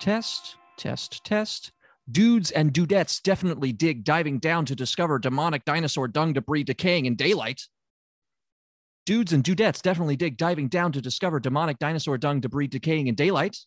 [0.00, 1.72] Test, test, test.
[2.10, 7.16] Dudes and dudettes definitely dig diving down to discover demonic dinosaur dung debris decaying in
[7.16, 7.60] daylight.
[9.04, 13.14] Dudes and dudettes definitely dig diving down to discover demonic dinosaur dung debris decaying in
[13.14, 13.58] daylight.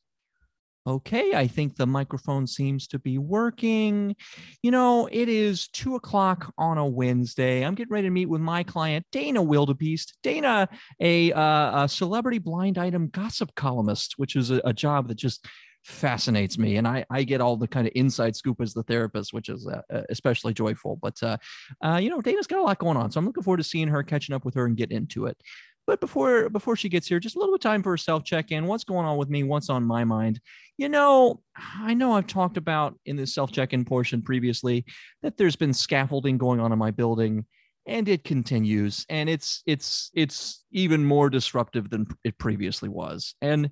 [0.88, 4.16] Okay, I think the microphone seems to be working.
[4.64, 7.64] You know, it is two o'clock on a Wednesday.
[7.64, 10.18] I'm getting ready to meet with my client, Dana Wildebeest.
[10.24, 10.68] Dana,
[11.00, 15.46] a, uh, a celebrity blind item gossip columnist, which is a, a job that just
[15.84, 19.34] fascinates me and I, I get all the kind of inside scoop as the therapist
[19.34, 21.38] which is uh, uh, especially joyful but uh,
[21.84, 23.90] uh, you know dana's got a lot going on so i'm looking forward to seeing
[23.90, 25.38] her catching up with her and getting into it.
[25.86, 28.68] But before before she gets here just a little bit time for a self check-in
[28.68, 29.44] what's going on with me?
[29.44, 30.40] What's on my mind?
[30.78, 31.42] You know
[31.78, 34.86] i know i've talked about in the self check-in portion previously
[35.22, 37.46] that there's been scaffolding going on in my building
[37.86, 43.36] and it continues and it's it's it's even more disruptive than it previously was.
[43.42, 43.70] And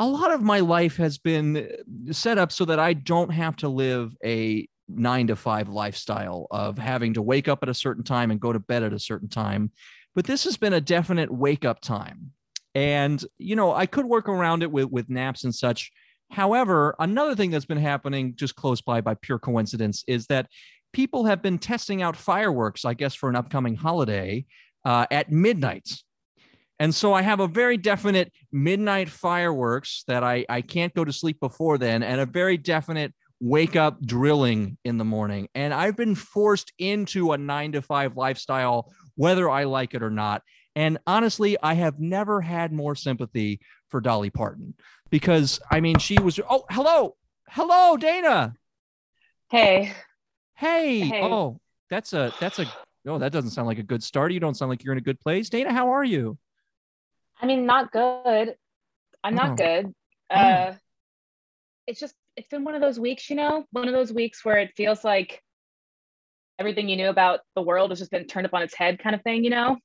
[0.00, 1.68] a lot of my life has been
[2.10, 6.78] set up so that I don't have to live a nine to five lifestyle of
[6.78, 9.28] having to wake up at a certain time and go to bed at a certain
[9.28, 9.70] time.
[10.14, 12.32] But this has been a definite wake up time.
[12.74, 15.92] And, you know, I could work around it with, with naps and such.
[16.30, 20.46] However, another thing that's been happening just close by by pure coincidence is that
[20.94, 24.46] people have been testing out fireworks, I guess, for an upcoming holiday
[24.82, 25.90] uh, at midnight.
[26.80, 31.12] And so I have a very definite midnight fireworks that I, I can't go to
[31.12, 35.48] sleep before then, and a very definite wake up drilling in the morning.
[35.54, 40.10] And I've been forced into a nine to five lifestyle, whether I like it or
[40.10, 40.42] not.
[40.74, 44.74] And honestly, I have never had more sympathy for Dolly Parton
[45.10, 47.16] because I mean, she was, oh, hello,
[47.48, 48.54] hello, Dana.
[49.50, 49.92] Hey,
[50.60, 51.00] Hey.
[51.00, 51.22] Hey.
[51.22, 51.58] Oh,
[51.88, 52.66] that's a, that's a,
[53.06, 54.30] oh, that doesn't sound like a good start.
[54.30, 55.48] You don't sound like you're in a good place.
[55.48, 56.36] Dana, how are you?
[57.40, 58.54] I mean, not good.
[59.24, 59.36] I'm Oh.
[59.36, 59.92] not good.
[60.28, 60.74] Uh,
[61.86, 64.58] it's just, it's been one of those weeks, you know, one of those weeks where
[64.58, 65.42] it feels like
[66.58, 69.14] everything you knew about the world has just been turned up on its head, kind
[69.14, 69.76] of thing, you know?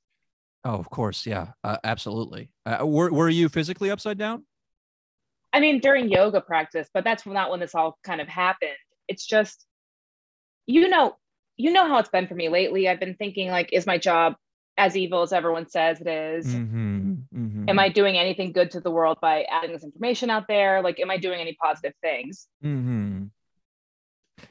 [0.63, 1.25] Oh, of course.
[1.25, 2.49] Yeah, uh, absolutely.
[2.65, 4.45] Uh, were, were you physically upside down?
[5.53, 8.71] I mean, during yoga practice, but that's not when this all kind of happened.
[9.07, 9.65] It's just,
[10.67, 11.15] you know,
[11.55, 12.89] you know how it's been for me lately.
[12.89, 14.35] I've been thinking, like, is my job
[14.77, 16.47] as evil as everyone says it is?
[16.47, 17.69] Mm-hmm, mm-hmm.
[17.69, 20.81] Am I doing anything good to the world by adding this information out there?
[20.81, 22.47] Like, am I doing any positive things?
[22.63, 23.23] Mm-hmm.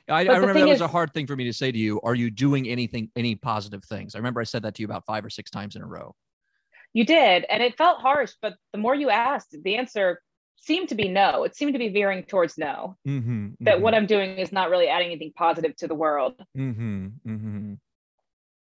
[0.08, 2.00] I, I remember that was a hard thing for me to say to you.
[2.02, 4.14] Are you doing anything, any positive things?
[4.14, 6.14] I remember I said that to you about five or six times in a row.
[6.92, 10.20] You did, and it felt harsh, but the more you asked, the answer
[10.56, 11.44] seemed to be no.
[11.44, 12.96] It seemed to be veering towards no.
[13.06, 16.34] Mm-hmm, That what I'm doing is not really adding anything positive to the world.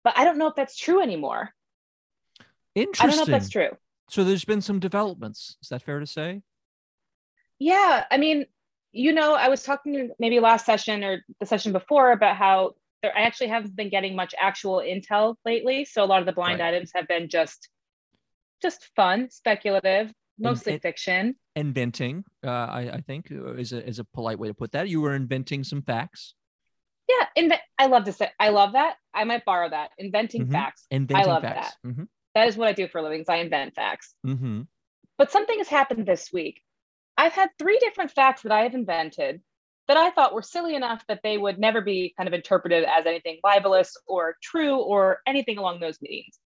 [0.05, 1.51] But I don't know if that's true anymore.
[2.75, 3.05] Interesting.
[3.05, 3.71] I don't know if that's true.
[4.09, 5.57] So there's been some developments.
[5.63, 6.43] Is that fair to say?
[7.59, 8.47] Yeah, I mean,
[8.93, 13.17] you know, I was talking maybe last session or the session before about how there
[13.17, 15.85] I actually haven't been getting much actual intel lately.
[15.85, 16.75] So a lot of the blind Right.
[16.75, 17.69] items have been just
[18.61, 21.35] just fun, speculative, mostly fiction.
[21.57, 24.89] Inventing, uh, I, I think, uh, is a, is a polite way to put that.
[24.89, 26.35] You were inventing some facts.
[27.09, 28.97] Yeah, invent I love to say I love that.
[29.15, 29.91] I might borrow that.
[29.99, 30.53] Inventing Mhm.
[30.53, 30.87] facts.
[30.91, 31.77] Inventing love facts.
[31.85, 32.05] Mm-hmm,
[32.35, 33.21] That is what I do for a living.
[33.21, 34.15] is I invent facts.
[34.27, 34.63] mm-hmm.
[35.19, 36.63] But something has happened this week.
[37.17, 39.43] I've had three different facts that I have invented
[39.89, 43.05] that I thought were silly enough that they would never be kind of interpreted as
[43.05, 46.39] anything libelous or true or anything along those meanings.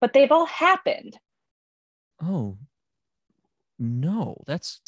[0.00, 1.18] But they've all happened.
[2.22, 2.56] Oh,
[3.78, 4.80] no, that's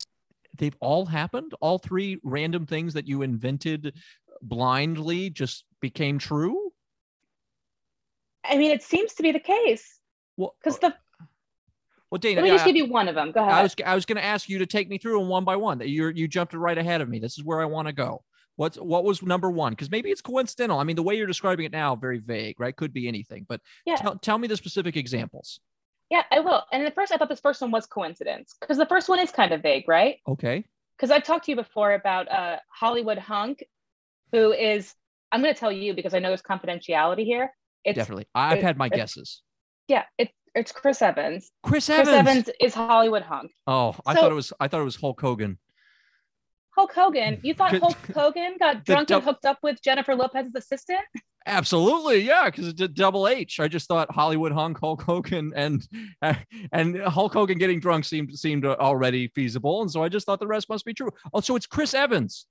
[0.56, 1.53] they've all happened.
[1.61, 3.94] All three random things that you invented
[4.42, 6.72] blindly just became true.
[8.44, 10.00] I mean, it seems to be the case
[10.37, 10.94] Well, because the
[12.10, 13.31] well, Dana, let me just give you one of them.
[13.31, 13.52] Go ahead.
[13.52, 15.56] I was I was going to ask you to take me through them one by
[15.56, 15.81] one.
[15.81, 17.20] You you jumped right ahead of me.
[17.20, 18.25] This is where I want to go.
[18.56, 19.72] What's what was number one?
[19.72, 20.78] Because maybe it's coincidental.
[20.78, 22.75] I mean, the way you're describing it now, very vague, right?
[22.75, 23.46] Could be anything.
[23.48, 23.96] But Yeah.
[23.96, 25.60] tell, tell me the specific examples.
[26.10, 26.64] Yeah, I will.
[26.72, 29.31] And at first, I thought this first one was coincidence because the first one is
[29.31, 30.16] kind of vague, right?
[30.26, 30.64] Okay.
[30.96, 33.62] Because I've talked to you before about uh, Hollywood Hunk,
[34.32, 34.94] who is,
[35.32, 37.50] I'm going to tell you because I know there's confidentiality here.
[37.85, 38.27] It's, Definitely.
[38.35, 39.43] I've it- had my guesses.
[39.88, 41.50] Yeah, it's it's Chris Evans.
[41.62, 42.17] Chris Chris Evans.
[42.29, 43.53] Evans is Hollywood Hunk.
[43.67, 45.59] Oh, I So- thought it was I thought it was Hulk Hogan.
[46.77, 47.41] Hulk Hogan.
[47.43, 51.00] You thought Hulk Hogan got drunk dou- and hooked up with Jennifer Lopez's assistant?
[51.47, 53.61] Absolutely, yeah, because it did double H.
[53.61, 55.83] I just thought Hollywood hunk Hulk Hogan and
[56.73, 60.47] and Hulk Hogan getting drunk seemed seemed already feasible, and so I just thought the
[60.47, 61.11] rest must be true.
[61.33, 62.47] Oh, so it's Chris Evans.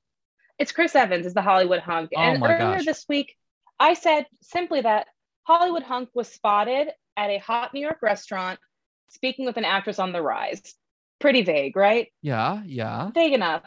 [0.60, 2.12] It's Chris Evans is the Hollywood Hunk.
[2.16, 2.86] Oh and earlier gosh.
[2.86, 3.36] this week,
[3.80, 5.08] I said simply that
[5.44, 8.60] Hollywood Hunk was spotted at a hot New York restaurant
[9.10, 10.62] speaking with an actress on the rise.
[11.20, 12.08] Pretty vague, right?
[12.22, 13.10] Yeah, yeah.
[13.12, 13.64] Vague enough.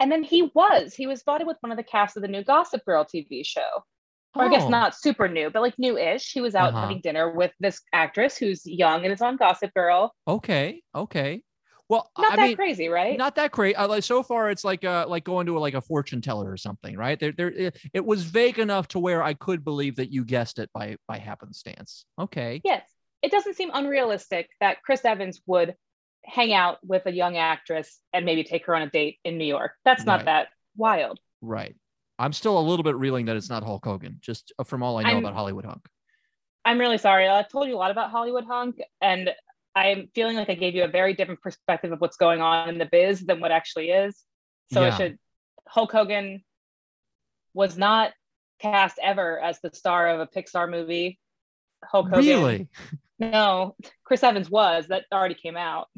[0.00, 0.94] And then he was.
[0.94, 3.84] He was spotted with one of the cast of the new Gossip Girl TV show.
[4.34, 6.32] Or I guess Oh, not super new, but like new-ish.
[6.32, 6.80] He was out Uh-huh.
[6.80, 10.12] having dinner with this actress who's young and is on Gossip Girl.
[10.26, 11.42] Okay, okay.
[11.88, 13.18] Well, Not I that mean, crazy, right?
[13.18, 13.76] not that crazy.
[13.76, 14.50] Like so far.
[14.50, 17.20] It's like uh like going to a, like a fortune teller or something, right?
[17.20, 17.50] There, there.
[17.50, 20.96] It, it was vague enough to where I could believe that you guessed it by
[21.06, 22.06] by happenstance.
[22.18, 22.60] Okay.
[22.64, 22.82] yes.
[23.22, 25.74] It doesn't seem unrealistic that Chris Evans would
[26.24, 29.44] hang out with a young actress and maybe take her on a date in New
[29.46, 29.72] York.
[29.84, 30.24] That's not Right.
[30.26, 31.18] that wild.
[31.42, 31.74] Right.
[32.18, 34.98] I'm still a little bit reeling that it's not Hulk Hogan, just uh, from all
[34.98, 35.86] I know I'm- about Hollywood Hunk.
[36.66, 37.28] I'm really sorry.
[37.28, 39.30] I've told you a lot about Hollywood Hunk, and
[39.76, 42.78] I'm feeling like I gave you a very different perspective of what's going on in
[42.78, 44.22] the biz than what actually is.
[44.72, 44.86] So Yeah.
[44.94, 45.18] I should.
[45.68, 46.44] Hulk Hogan
[47.54, 48.12] was not
[48.60, 51.18] cast ever as the star of a Pixar movie.
[51.84, 52.24] Hulk Hogan.
[52.24, 52.68] Really?
[53.18, 54.88] No, Chris Evans was.
[54.88, 55.88] That already came out.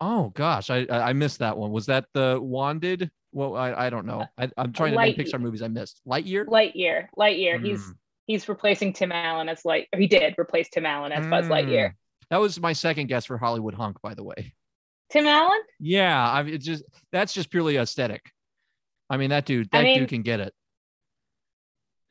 [0.00, 1.70] Oh gosh, I I missed that one.
[1.72, 3.10] Was that the Wanted?
[3.32, 4.24] Well, I, I don't know.
[4.38, 6.00] I, I'm trying to Light- Pixar movies I missed.
[6.06, 6.46] Lightyear.
[6.46, 7.06] Lightyear.
[7.18, 7.62] Lightyear.
[7.64, 7.94] He's Mm.
[8.26, 9.88] he's he's replacing Tim Allen as Light.
[9.96, 11.92] He did replace Tim Allen as Buzz Lightyear.
[12.30, 14.54] That was my second guess for Hollywood Hunk, by the way.
[15.10, 15.60] Tim Allen?
[15.78, 16.82] Yeah, I mean, it's just
[17.12, 18.22] that's just purely aesthetic.
[19.08, 20.52] I mean, that dude, I that mean- dude can get it.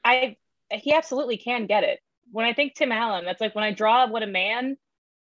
[0.04, 0.38] I
[0.72, 2.00] he absolutely can get it.
[2.32, 4.78] When I think Tim Allen, that's like when I draw what a man,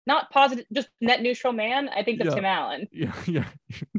[0.06, 1.88] not positive, just net neutral man.
[1.88, 2.34] I think of Yeah.
[2.34, 2.88] Tim Allen.
[2.92, 3.44] Yeah, yeah,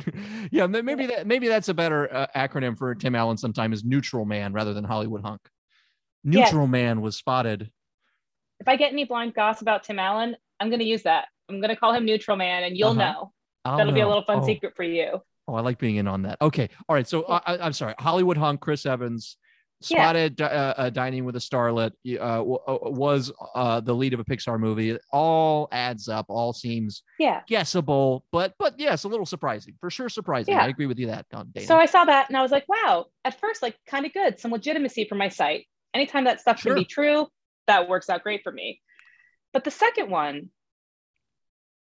[0.51, 0.67] yeah.
[0.67, 3.37] Maybe that maybe that's a better uh, acronym for Tim Allen.
[3.37, 5.41] Sometime is neutral man rather than Hollywood Hunk.
[6.23, 6.51] Yes.
[6.51, 7.69] Neutral man was spotted.
[8.59, 11.25] If I get any blind goss about Tim Allen, I'm going to use that.
[11.49, 12.99] I'm going to call him neutral man, and you'll Uh-huh.
[13.13, 13.31] know.
[13.65, 14.45] I'll That'll be a little fun Oh.
[14.45, 15.19] secret for you.
[15.47, 16.37] Oh, I like being in on that.
[16.41, 16.69] Okay.
[16.87, 17.07] All right.
[17.07, 17.95] So I, I'm sorry.
[17.99, 19.37] Hollywood hunk Chris Evans
[19.89, 19.97] Yeah.
[19.97, 24.19] spotted uh, uh, dining with a starlet uh, w- uh, was uh, the lead of
[24.19, 24.91] a Pixar movie.
[24.91, 26.27] It all adds up.
[26.29, 27.41] All seems Yeah.
[27.47, 30.09] guessable, but but yes, a little surprising for sure.
[30.09, 30.53] Surprising.
[30.53, 30.63] Yeah.
[30.63, 31.65] I agree with you that Dana.
[31.65, 34.39] So I saw that and I was like, wow, at first, like kind of good,
[34.39, 35.65] some legitimacy for my site.
[35.93, 36.73] Anytime that stuff Sure.
[36.73, 37.27] can be true,
[37.67, 38.79] that works out great for me.
[39.53, 40.49] But the second one,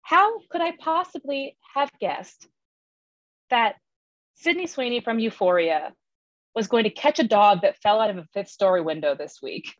[0.03, 2.47] how could I possibly have guessed
[3.51, 3.77] that
[4.35, 5.93] Sydney Sweeney from Euphoria
[6.55, 9.41] was going to catch a dog that fell out of a fifth story window this
[9.43, 9.75] week?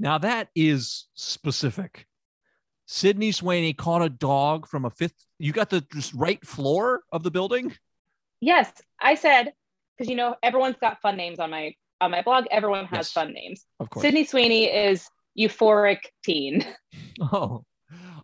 [0.00, 2.06] now that is specific.
[2.86, 5.26] Sydney Sweeney caught a dog from a fifth.
[5.40, 7.74] You got the just right floor of the building.
[8.40, 8.70] Yes,
[9.00, 9.52] I said,
[9.96, 12.44] because you know, everyone's got fun names on my on my blog.
[12.52, 13.12] Everyone has Yes.
[13.12, 13.66] fun names.
[13.80, 14.02] Of course.
[14.02, 16.64] Sydney Sweeney is euphoric teen.
[17.20, 17.64] Oh,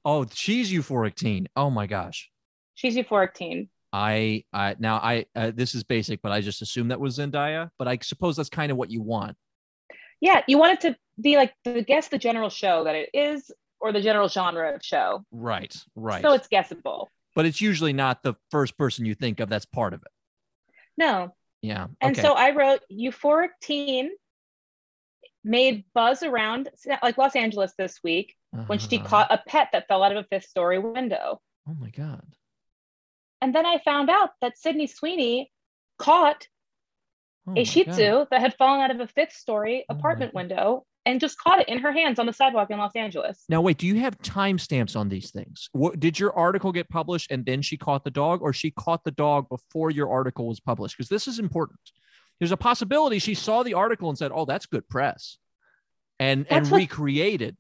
[0.05, 1.49] oh, she's euphoric teen.
[1.57, 2.31] Oh my gosh.
[2.75, 3.69] She's euphoric teen.
[3.93, 7.71] I, I now I uh, this is basic, but I just assumed that was Zendaya.
[7.77, 9.37] But I suppose that's kind of what you want.
[10.21, 13.51] Yeah, you want it to be like the guess the general show that it is,
[13.81, 15.25] or the general genre of show.
[15.33, 16.23] Right, right.
[16.23, 17.11] So it's guessable.
[17.35, 20.13] but it's usually not the first person you think of that's part of it.
[20.97, 21.35] No.
[21.63, 21.89] Yeah.
[22.01, 22.23] And okay.
[22.23, 24.11] so I wrote euphoric teen
[25.45, 26.71] made buzz around
[27.03, 28.35] like Los Angeles this week
[28.67, 29.07] when she Uh-huh.
[29.09, 31.41] caught a pet that fell out of a fifth story window.
[31.69, 32.25] Oh my god.
[33.41, 35.51] And then I found out that Sydney Sweeney
[35.99, 36.49] caught
[37.47, 37.93] Oh a Shih God.
[37.93, 40.39] Tzu that had fallen out of a fifth story Oh apartment God.
[40.39, 43.45] window and just caught it in her hands on the sidewalk in Los Angeles.
[43.51, 45.69] Now wait, do you have timestamps on these things?
[45.73, 49.05] What did your article get published and then she caught the dog, or she caught
[49.05, 50.97] the dog before your article was published?
[50.97, 51.79] Because this is important.
[52.39, 55.39] There's a possibility she saw the article and said, "Oh, that's good press,"
[56.19, 57.57] and and what- recreated.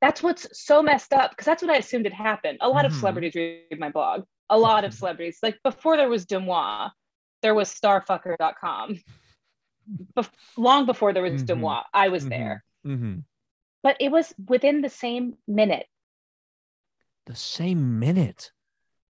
[0.00, 2.58] That's what's so messed up because that's what I assumed had happened.
[2.60, 3.00] A lot of Mhm.
[3.00, 4.24] celebrities read my blog.
[4.48, 5.38] A lot of celebrities.
[5.42, 6.92] Like before there was DeuxMoi,
[7.42, 9.00] there was starfucker.com.
[10.16, 11.46] Bef- long before there was Mhm.
[11.46, 12.28] DeuxMoi, I was Mhm.
[12.28, 12.64] there.
[12.86, 13.24] Mhm.
[13.82, 15.88] But it was within the same minute.
[17.26, 18.52] The same minute.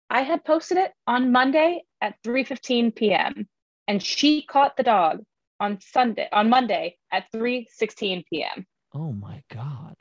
[0.10, 3.50] I had posted it on Monday at 3:15 p.m.
[3.88, 5.24] and she caught the dog
[5.60, 8.66] on Sunday on Monday at 3:16 p.m.
[8.94, 9.96] Oh my god.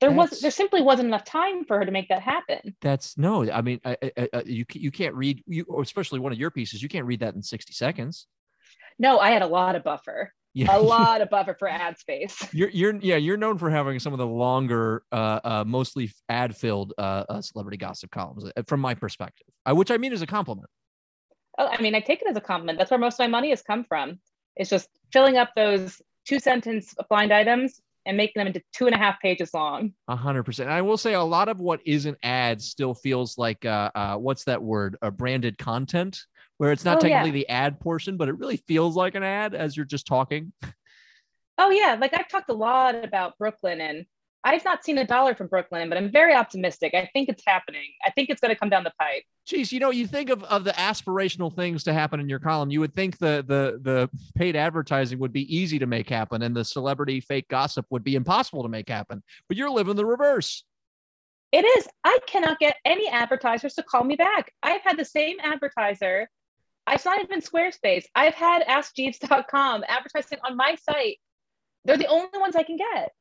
[0.00, 2.76] There was there simply wasn't enough time for her to make that happen.
[2.82, 3.50] That's no.
[3.50, 6.82] I mean, I, I, I, you you can't read you, especially one of your pieces.
[6.82, 8.26] You can't read that in sixty seconds.
[8.98, 12.36] No, I had a lot of buffer, Yeah, a lot of buffer for ad space.
[12.52, 16.56] You're you're yeah you're known for having some of the longer, uh, uh mostly ad
[16.56, 19.46] filled uh, uh, celebrity gossip columns, uh, from my perspective.
[19.64, 20.68] Uh, which I mean is a compliment.
[21.58, 22.78] Oh, I mean, I take it as a compliment.
[22.78, 24.18] That's where most of my money has come from.
[24.56, 28.94] It's just filling up those two sentence blind items and making them into two and
[28.94, 29.92] a half pages long.
[30.08, 30.68] A hundred percent.
[30.68, 34.44] I will say a lot of what isn't ads still feels like uh, uh what's
[34.44, 34.96] that word?
[35.00, 36.20] A branded content,
[36.58, 37.18] where it's not Oh, yeah.
[37.18, 40.52] technically the ad portion, but it really feels like an ad as you're just talking.
[41.56, 44.06] Oh yeah, like I've talked a lot about Brooklyn and
[44.46, 46.92] I've not seen a dollar from Brooklyn, but I'm very optimistic.
[46.92, 47.86] I think it's happening.
[48.04, 49.22] I think it's going to come down the pipe.
[49.46, 52.70] Geez, you know, you think of, of the aspirational things to happen in your column.
[52.70, 56.54] You would think the the the paid advertising would be easy to make happen, and
[56.54, 59.22] the celebrity fake gossip would be impossible to make happen.
[59.48, 60.64] But you're living the reverse.
[61.50, 61.88] It is.
[62.02, 64.52] I cannot get any advertisers to call me back.
[64.62, 66.28] I've had the same advertiser.
[66.90, 68.04] It's not even Squarespace.
[68.14, 71.18] I've had AskJeeves.com advertising on my site.
[71.84, 73.12] They're the only ones I can get.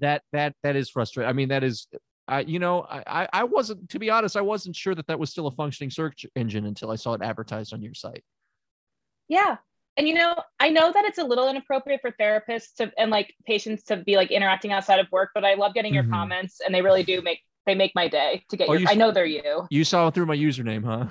[0.00, 1.28] That that that is frustrating.
[1.28, 1.86] I mean, that is.
[2.28, 4.36] I you know, I I- wasn't to be honest.
[4.36, 7.22] I wasn't sure that that was still a functioning search engine until I saw it
[7.22, 8.24] advertised on your site.
[9.28, 9.58] Yeah.
[9.96, 13.32] And you know, I know that it's a little inappropriate for therapists to and like
[13.46, 16.10] patients to be like interacting outside of work, but I love getting your Mhm.
[16.10, 18.86] comments and they really do make they make my day to get Oh, your you
[18.90, 19.66] I know they're you.
[19.70, 21.06] You saw through my username, huh?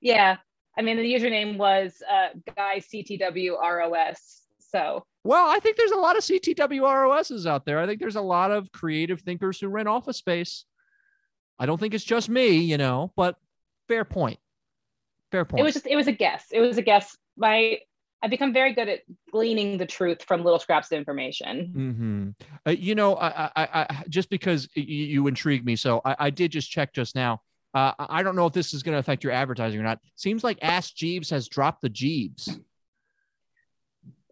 [0.00, 0.38] Yeah.
[0.78, 4.16] I mean the username was uh guy CTWROS.
[4.58, 7.78] So Well, I think there's a lot of CTWROSs out there.
[7.78, 10.64] I think there's a lot of creative thinkers who rent office space.
[11.58, 13.36] I don't think it's just me, you know, but
[13.88, 14.38] fair point.
[15.30, 15.60] Fair point.
[15.60, 16.46] it was just it was a guess.
[16.50, 17.16] It was a guess.
[17.36, 17.78] My
[18.22, 19.00] I've become very good at
[19.32, 21.66] gleaning the truth from little scraps of information.
[21.66, 26.16] hmm Uh, you know, I, I, I, just because y- you intrigue me, so I,
[26.18, 27.40] I did just check just now.
[27.74, 29.98] Uh, I I don't know if this is going to affect your advertising or not.
[30.16, 32.58] Seems like Ask Jeeves has dropped the Jeeves.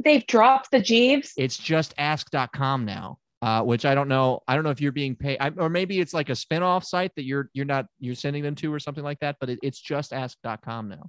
[0.03, 1.35] They've dropped the Jeeves.
[1.37, 3.19] It's just ask.com now.
[3.43, 4.43] Uh, which I don't know.
[4.47, 7.15] I don't know if you're being paid, I, or maybe it's like a spin-off site
[7.17, 9.37] that you're you're not you're sending them to or something like that.
[9.41, 11.09] But it, it's just ask.com now.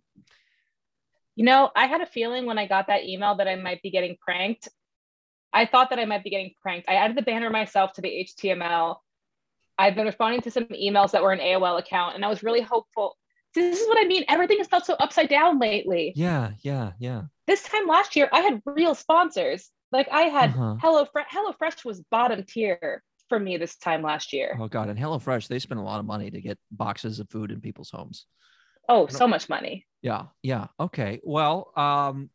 [1.36, 3.92] You know, I had a feeling when I got that email that I might be
[3.92, 4.70] getting pranked.
[5.52, 6.88] I thought that I might be getting pranked.
[6.88, 8.96] I added the banner myself to the HTML.
[9.78, 12.62] I've been responding to some emails that were an AOL account, and I was really
[12.62, 13.18] hopeful.
[13.54, 14.24] This is what I mean.
[14.30, 16.14] Everything has felt so upside down lately.
[16.16, 17.24] Yeah, yeah, yeah.
[17.48, 19.70] This time last year, I had real sponsors.
[19.92, 20.76] Like I had Uh-huh.
[20.82, 21.28] Hello Fresh.
[21.32, 24.58] Hello Fresh was bottom tier for me this time last year.
[24.60, 27.52] Oh God, and HelloFresh, they spend a lot of money to get boxes of food
[27.52, 28.26] in people's homes.
[28.90, 29.86] Oh, so much money.
[30.02, 30.68] Yeah, yeah.
[30.80, 31.22] Okay.
[31.24, 32.30] Well, um,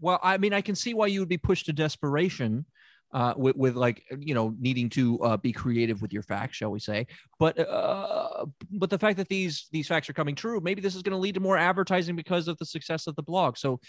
[0.00, 2.64] well, I mean, I can see why you would be pushed to desperation,
[3.12, 6.70] uh, with, with like you know needing to uh, be creative with your facts, shall
[6.70, 7.06] we say?
[7.38, 11.02] But uh, but the fact that these these facts are coming true, maybe this is
[11.02, 13.56] going to lead to more advertising because of the success of the blog.
[13.56, 13.80] So.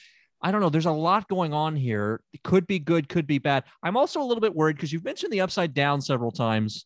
[0.42, 0.70] I don't know.
[0.70, 2.22] There's a lot going on here.
[2.32, 3.66] It could be good, could be bad.
[3.84, 6.86] I'm also a little bit worried because you've mentioned the upside down several times.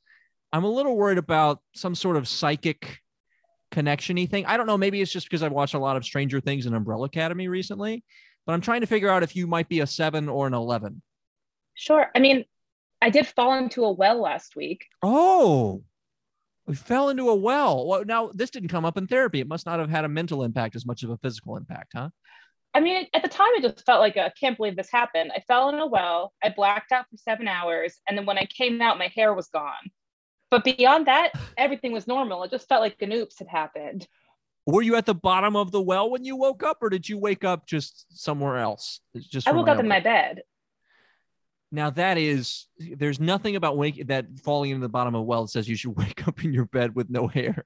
[0.51, 2.97] I'm a little worried about some sort of psychic
[3.73, 4.45] connection-y thing.
[4.45, 4.77] I don't know.
[4.77, 8.03] Maybe it's just because I've watched a lot of Stranger Things and Umbrella Academy recently,
[8.45, 11.01] but I'm trying to figure out if you might be a seven or an 11.
[11.75, 12.07] Sure.
[12.15, 12.45] I mean,
[13.01, 14.85] I did fall into a well last week.
[15.01, 15.83] Oh,
[16.65, 17.85] we fell into a well.
[17.85, 19.41] Well, now this didn't come up in therapy.
[19.41, 22.09] It must not have had a mental impact as much of a physical impact, huh?
[22.73, 25.31] I mean, at the time, it just felt like uh, I can't believe this happened.
[25.35, 26.33] I fell in a well.
[26.41, 29.47] I blacked out for seven hours, and then when I came out, my hair was
[29.47, 29.91] gone.
[30.49, 32.43] But beyond that, everything was normal.
[32.43, 34.07] It just felt like an oops had happened.
[34.65, 37.17] Were you at the bottom of the well when you woke up, or did you
[37.17, 39.01] wake up just somewhere else?
[39.17, 40.41] Just I woke up in my bed.
[41.73, 45.41] Now that is, there's nothing about wake that falling into the bottom of a well
[45.41, 47.63] that says you should wake up in your bed with no hair.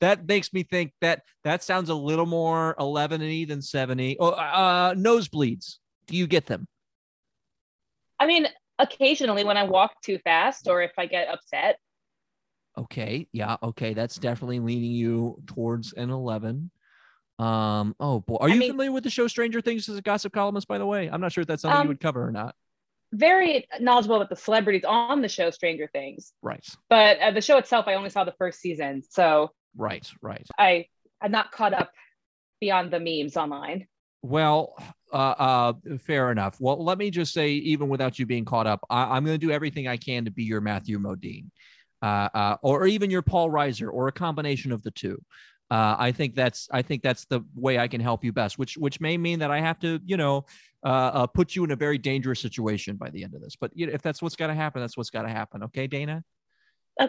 [0.00, 4.16] That makes me think that that sounds a little more 11 than 70.
[4.20, 5.78] Oh, uh, nosebleeds.
[6.06, 6.68] Do you get them?
[8.20, 8.46] I mean,
[8.78, 11.78] occasionally when I walk too fast or if I get upset,
[12.76, 16.70] Okay, yeah, okay, that's definitely leaning you towards an 11.
[17.40, 20.02] Um, oh boy, are I you mean- familiar with the show Stranger Things as a
[20.02, 20.68] gossip columnist?
[20.68, 22.54] By the way, I'm not sure if that's something Um, you would cover or not.
[23.12, 26.32] Very knowledgeable about the celebrities on the show Stranger Things.
[26.42, 29.02] Right, But uh, the show itself, I only saw the first season.
[29.08, 30.46] So right, right.
[30.58, 30.86] I,
[31.20, 31.90] I'm not caught up
[32.60, 33.86] beyond the memes online.
[34.22, 34.74] Well,
[35.12, 36.60] uh, uh, fair enough.
[36.60, 39.46] Well, let me just say, even without you being caught up, I, I'm going to
[39.46, 41.46] do everything I can to be your Matthew Modine,
[42.02, 45.22] uh, uh, or even your Paul Reiser, or a combination of the two.
[45.70, 48.76] Uh, I think that's I think that's the way I can help you best, which
[48.78, 50.46] which may mean that I have to, you know,
[50.84, 53.56] uh, uh, put you in a very dangerous situation by the end of this.
[53.60, 55.62] But you know, if that's what's got to happen, that's what's got to happen.
[55.64, 56.22] Okay, Dana.
[57.00, 57.08] Uh,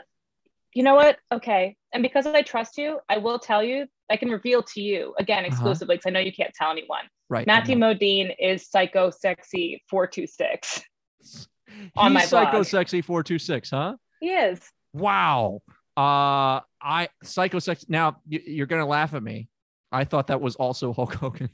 [0.74, 1.18] you know what?
[1.32, 3.86] Okay, and because I trust you, I will tell you.
[4.12, 5.48] I can reveal to you again Uh-huh.
[5.48, 7.02] exclusively because I know you can't tell anyone.
[7.30, 7.46] Right.
[7.46, 7.76] Matthew.
[7.76, 10.82] Modine is psycho sexy four two six.
[11.96, 12.66] on He's my psycho blog.
[12.66, 13.96] sexy four two six, huh?
[14.20, 14.60] He is.
[14.94, 15.60] Wow.
[15.96, 17.86] Uh, I psycho sex.
[17.88, 19.48] Now you, you're gonna laugh at me.
[19.92, 21.50] I thought that was also Hulk Hogan.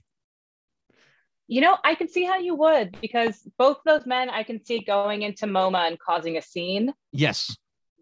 [1.47, 4.79] You know, I can see how you would because both those men I can see
[4.79, 6.93] going into MoMA and causing a scene.
[7.11, 7.55] Yes.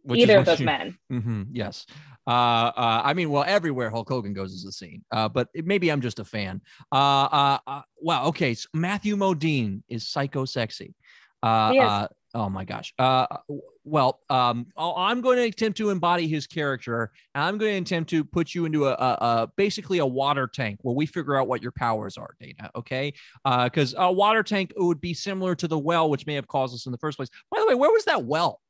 [0.09, 0.97] Either of those you- men.
[1.12, 1.85] Mhm, yes.
[2.25, 5.03] Uh, uh, I mean, well, everywhere Hulk Hogan goes is a scene.
[5.12, 6.62] Uh, but maybe I'm just a fan.
[6.91, 8.27] Uh, uh, uh wow.
[8.27, 8.53] Okay.
[8.53, 10.95] So Matthew Modine is psycho sexy.
[11.41, 11.83] Uh, He is.
[11.83, 12.93] uh, oh my gosh.
[12.97, 13.27] Uh,
[13.86, 17.12] well, um, I'm going to attempt to embody his character.
[17.36, 20.48] And I'm going to attempt to put you into a, a, a basically a water
[20.48, 22.72] tank where we figure out what your powers are, Dana.
[22.75, 23.13] Okay.
[23.44, 26.86] Because a water tank would be similar to the well, which may have caused us
[26.86, 27.30] in the first place.
[27.52, 28.62] By the way, where was that well?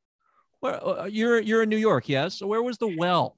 [0.60, 2.38] Where uh, you're you're in New York, yes?
[2.38, 3.36] So where was the well?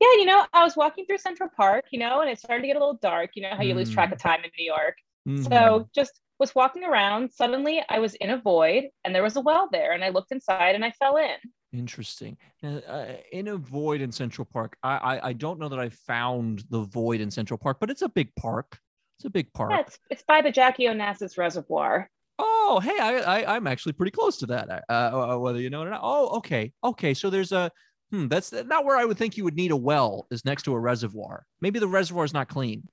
[0.00, 2.66] Yeah, you know, I was walking through Central Park, you know, and it started to
[2.66, 3.30] get a little dark.
[3.34, 4.96] You know how you lose track of time in New York.
[5.26, 5.48] Mhm.
[5.48, 7.32] So just was walking around.
[7.32, 9.92] Suddenly I was in a void and there was a well there.
[9.92, 11.36] And I looked inside and I fell in.
[11.72, 12.36] interesting.
[12.62, 15.88] Uh, uh, in a void in Central Park, I, I I don't know that I
[15.90, 18.78] found the void in Central Park, but it's a big park.
[19.18, 19.70] It's a big park.
[19.70, 22.10] Yeah, it's, it's by the Jackie Onassis Reservoir.
[22.38, 24.84] Oh, hey, I, I I'm actually pretty close to that.
[24.88, 26.00] Uh, uh, whether you know it or not.
[26.02, 27.14] Oh, okay, okay.
[27.14, 27.70] So there's a
[28.10, 28.28] hmm.
[28.28, 30.26] That's not where I would think you would need a well.
[30.30, 31.46] Is next to a reservoir.
[31.60, 32.88] Maybe the reservoir is not clean.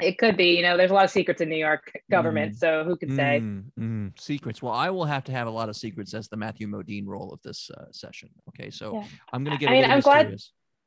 [0.00, 2.54] It could be, you know, there's a lot of secrets in New York government.
[2.54, 2.58] Mm.
[2.58, 3.40] So who can say?
[3.42, 4.60] Mm, mm, secrets.
[4.60, 7.32] Well, I will have to have a lot of secrets as the Matthew Modine role
[7.32, 8.28] of this uh, session.
[8.48, 9.04] Okay, so Yeah.
[9.32, 9.70] I'm gonna get.
[9.70, 10.36] I a mean, I'm glad-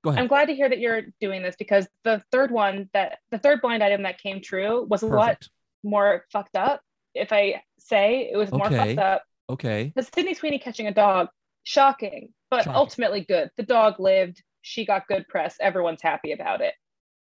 [0.04, 0.22] Go ahead.
[0.22, 3.62] I'm glad to hear that you're doing this because the third one that the third
[3.62, 5.42] blind item that came true was a lot
[5.84, 6.82] more fucked up.
[7.16, 8.78] If I say it was more Okay.
[8.96, 9.92] fucked up, Okay.
[9.96, 11.30] because Sydney Sweeney catching a dog,
[11.64, 12.76] shocking, but Shocking.
[12.76, 13.50] ultimately good.
[13.58, 14.44] The dog lived.
[14.62, 15.56] She got good press.
[15.60, 16.74] Everyone's happy about it.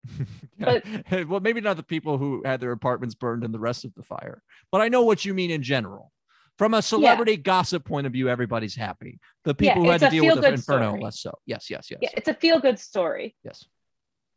[1.12, 1.24] Yeah.
[1.24, 4.04] well, maybe not the people who had their apartments burned in the rest of the
[4.04, 4.42] fire,
[4.72, 6.12] but I know what you mean in general.
[6.58, 9.20] From a celebrity gossip point of view, everybody's happy.
[9.44, 11.04] The Yeah, people who had to deal with the inferno, story.
[11.04, 11.32] less so.
[11.46, 13.64] Yes, yes, yes, Yeah, it's a feel good story, yes.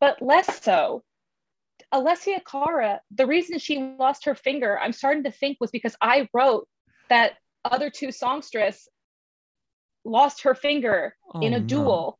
[0.00, 1.02] but less so.
[1.94, 6.28] Alessia Cara, the reason she lost her finger, I'm starting to think was because I
[6.34, 6.68] wrote
[7.08, 7.32] that
[7.64, 8.86] other two songstress
[10.04, 11.66] lost her finger in Oh, a no.
[11.66, 12.18] duel.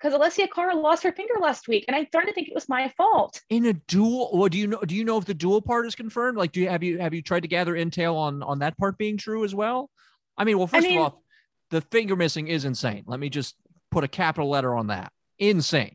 [0.00, 2.68] Because Alessia Cara lost her finger last week, and I'm starting to think it was
[2.68, 3.40] my fault.
[3.50, 4.30] in a duel.
[4.32, 4.80] Well, do you know?
[4.80, 6.38] Do you know if the duel part is confirmed?
[6.38, 8.96] Like, do you have you have you tried to gather intel on on that part
[8.96, 9.90] being true as well?
[10.38, 11.22] I mean, well, first mean- of all,
[11.70, 13.04] the finger missing is insane.
[13.06, 13.56] Let me just
[13.90, 15.12] put a capital letter on that.
[15.38, 15.94] Insane.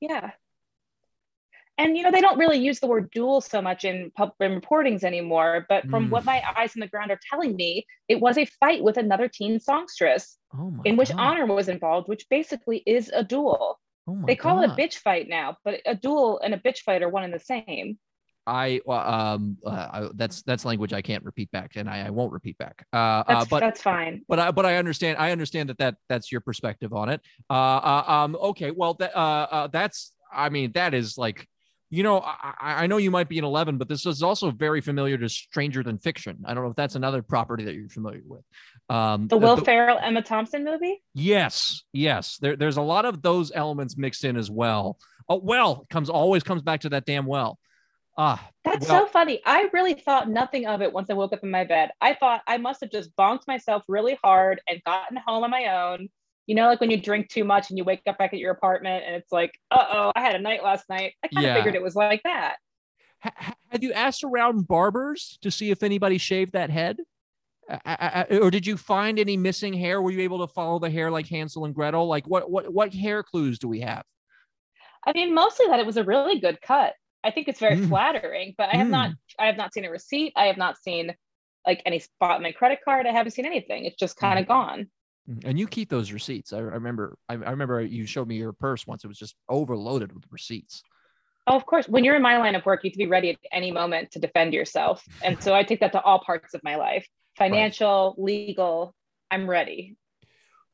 [0.00, 0.30] Yeah.
[1.80, 4.60] And you know, they don't really use the word duel so much in public in
[4.60, 6.10] reportings anymore, but from Mm.
[6.10, 9.28] what my eyes on the ground are telling me, it was a fight with another
[9.28, 11.18] teen songstress Oh in which God.
[11.18, 13.80] honor was involved, which basically is a duel.
[14.06, 14.64] Oh They call God.
[14.64, 17.32] it a bitch fight now, but a duel and a bitch fight are one and
[17.32, 17.98] the same.
[18.46, 22.32] I um uh, I, that's that's language I can't repeat back, and I, I won't
[22.32, 22.86] repeat back.
[22.92, 24.22] Uh, uh but that's fine.
[24.28, 27.22] but I but I understand I understand that that that's your perspective on it.
[27.48, 31.48] Uh, uh um okay well that uh, uh that's I mean that is like
[31.90, 34.80] you know I, I know you might be an 11 but this is also very
[34.80, 36.38] familiar to Stranger Than Fiction.
[36.44, 38.42] I don't know if that's another property that you're familiar with.
[38.88, 41.02] Um The Will Ferrell Emma Thompson movie?
[41.14, 42.38] Yes, yes.
[42.40, 44.96] There, there's a lot of those elements mixed in as well.
[45.28, 47.58] Oh, well, comes always comes back to that damn well.
[48.18, 49.40] Ah, That's Well- so funny.
[49.46, 51.90] I really thought nothing of it once I woke up in my bed.
[52.00, 55.66] I thought I must have just bonked myself really hard and gotten home on my
[55.66, 56.08] own.
[56.50, 58.50] You know, like when you drink too much and you wake up back at your
[58.50, 61.12] apartment and it's like, uh oh, I had a night last night.
[61.22, 61.54] I kind of Yeah.
[61.54, 62.56] figured it was like that.
[63.22, 66.96] Ha- ha- have you asked around barbers to see if anybody shaved that head?
[67.70, 70.02] Uh, uh, or did you find any missing hair?
[70.02, 72.08] Were you able to follow the hair like Hansel and Gretel?
[72.08, 74.02] Like what what what hair clues do we have?
[75.06, 76.94] I mean, mostly that it was a really good cut.
[77.22, 77.88] I think it's very Mm.
[77.90, 80.32] flattering, but I have not I have not seen a receipt.
[80.34, 81.14] I have not seen
[81.64, 83.06] like any spot on my credit card.
[83.06, 83.84] I haven't seen anything.
[83.84, 84.90] It's just kind of gone.
[85.30, 86.52] Mm, And you keep those receipts.
[86.52, 87.16] I, I remember.
[87.28, 89.04] I, I remember you showed me your purse once.
[89.04, 90.82] It was just overloaded with receipts.
[91.46, 91.88] Oh, of course.
[91.88, 94.12] When you're in my line of work, you have to be ready at any moment
[94.12, 95.04] to defend yourself.
[95.24, 98.94] And so I take that to all parts of my life financial, legal.
[99.30, 99.96] I'm ready.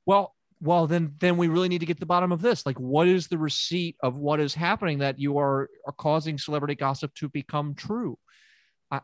[0.07, 2.65] Well, well, then then we really need to get to the bottom of this.
[2.65, 6.75] Like, what is the receipt of what is happening that you are are causing celebrity
[6.75, 8.19] gossip to become true?
[8.91, 9.01] I,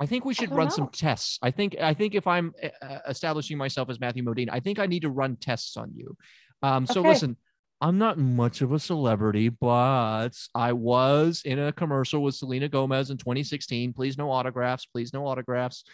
[0.00, 1.38] I think we should run some tests.
[1.42, 2.52] I think I think if I'm
[2.82, 6.16] uh, establishing myself as Matthew Modine, I think I need to run tests on you.
[6.62, 7.10] Um, so Okay.
[7.10, 7.36] listen,
[7.80, 13.10] I'm not much of a celebrity, but I was in a commercial with Selena Gomez
[13.10, 13.92] in 2016.
[13.92, 14.86] Please no autographs.
[14.86, 15.84] Please no autographs.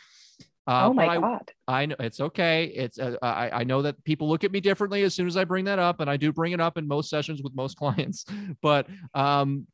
[0.66, 1.50] Uh, oh my I, god!
[1.66, 2.66] I know it's okay.
[2.66, 5.44] It's uh, I, I know that people look at me differently as soon as I
[5.44, 8.24] bring that up, and I do bring it up in most sessions with most clients.
[8.62, 9.66] But um,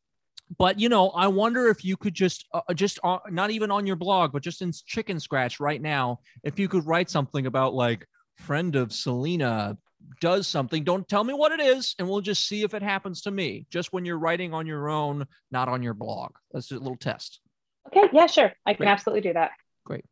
[0.59, 3.87] but you know, I wonder if you could just uh, just uh, not even on
[3.87, 7.75] your blog, but just in Chicken Scratch right now, if you could write something about
[7.75, 8.07] like
[8.37, 9.77] friend of Selena
[10.21, 10.85] does something.
[10.85, 13.67] Don't tell me what it is, and we'll just see if it happens to me.
[13.71, 16.33] Just when you're writing on your own, not on your blog.
[16.53, 17.41] That's a little test.
[17.89, 18.09] Okay.
[18.13, 18.27] Yeah.
[18.27, 18.53] Sure.
[18.65, 18.91] I can Great.
[18.91, 19.51] absolutely do that.
[19.85, 20.05] Great.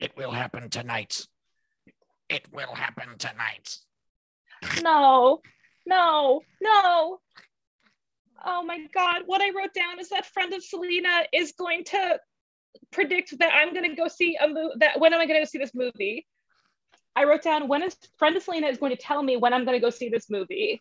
[0.00, 1.26] It will happen tonight.
[2.28, 3.78] It will happen tonight.
[4.82, 5.40] No,
[5.88, 7.18] no, no.
[8.44, 9.22] Oh my God.
[9.26, 12.20] What I wrote down is that friend of Selena is going to
[12.92, 14.74] predict that I'm going to go see a movie.
[14.76, 16.26] That when am I going to go see this movie?
[17.16, 19.64] I wrote down when is friend of Selena is going to tell me when I'm
[19.64, 20.80] going to go see this movie.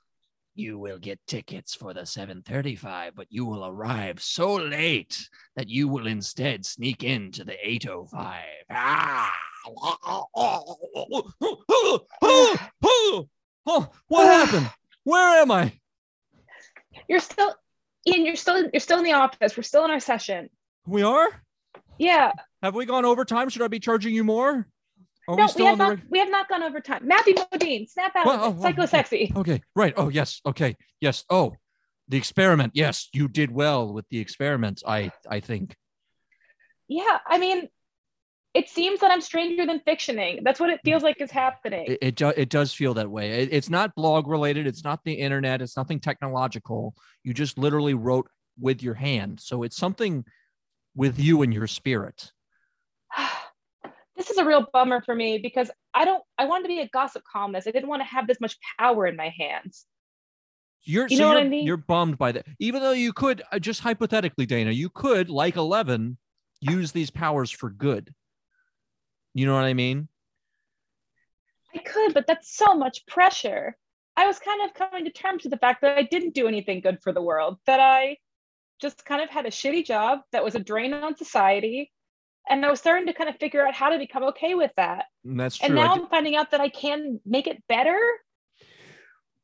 [0.53, 5.87] You will get tickets for the 735, but you will arrive so late that you
[5.87, 8.43] will instead sneak into the 805.
[8.71, 9.33] Ah!
[9.69, 10.77] Oh,
[14.07, 14.71] what happened?
[15.07, 15.71] Where am I?
[17.07, 17.55] You're still
[18.05, 19.55] Ian, you're still you're still in the office.
[19.55, 20.49] We're still in our session.
[20.85, 21.29] We are?
[21.97, 22.33] Yeah.
[22.61, 23.47] Have we gone overtime?
[23.47, 24.67] Should I be charging you more?
[25.29, 25.89] Are no, we, we have not.
[25.91, 27.07] Reg- we have not gone overtime.
[27.07, 28.55] Matthew Modine, snap out well.
[28.57, 29.31] Oh, Psycho sexy.
[29.33, 29.93] Okay, right.
[29.95, 30.41] Oh yes.
[30.45, 30.75] Okay.
[30.99, 31.23] Yes.
[31.29, 31.55] Oh,
[32.09, 32.73] the experiment.
[32.75, 34.83] Yes, you did well with the experiment.
[34.85, 35.77] I I think.
[36.89, 37.69] Yeah, I mean,
[38.57, 40.39] it seems that I'm stranger than fictioning.
[40.43, 41.85] That's what it feels like is happening.
[41.87, 43.43] It it, do, it does feel that way.
[43.43, 44.65] It, it's not blog related.
[44.65, 45.61] It's not the internet.
[45.61, 46.95] It's nothing technological.
[47.23, 48.27] You just literally wrote
[48.59, 49.39] with your hand.
[49.39, 50.25] So it's something
[50.95, 52.31] with you and your spirit.
[54.17, 56.23] this is a real bummer for me because I don't.
[56.39, 57.67] I wanted to be a gossip columnist.
[57.67, 59.85] I didn't want to have this much power in my hands.
[60.83, 61.67] You're, you so know what I mean?
[61.67, 65.57] You're bummed by that, even though you could uh, just hypothetically, Dana, you could, like
[65.57, 66.17] Eleven,
[66.59, 68.15] use these powers for good.
[69.37, 70.07] You know what I mean?
[71.75, 73.77] I could, but that's so much pressure.
[74.15, 76.81] I was kind of coming to terms with the fact that I didn't do anything
[76.81, 78.17] good for the world, that I
[78.81, 81.91] just kind of had a shitty job that was a drain on society.
[82.49, 85.05] And I was starting to kind of figure out how to become okay with that.
[85.23, 85.67] And that's true.
[85.67, 87.99] And now I'm finding out that I can make it better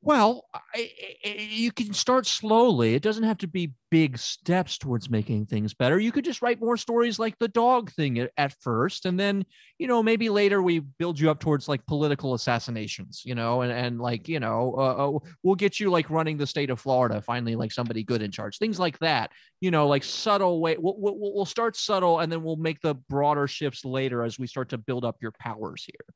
[0.06, 0.92] well, I,
[1.26, 2.94] I, you can start slowly.
[2.94, 5.98] It doesn't have to be big steps towards making things better.
[5.98, 9.46] You could just write more stories like the dog thing at, at first, and then
[9.80, 13.72] you know maybe later we build you up towards like political assassinations, you know, and
[13.72, 17.22] and like you know uh, uh, we'll get you like running the state of Florida
[17.22, 19.32] finally, like somebody good in charge, things like that.
[19.62, 20.76] You know, like subtle way.
[20.78, 24.48] We'll, we'll, we'll start subtle, and then we'll make the broader shifts later as we
[24.48, 26.14] start to build up your powers here.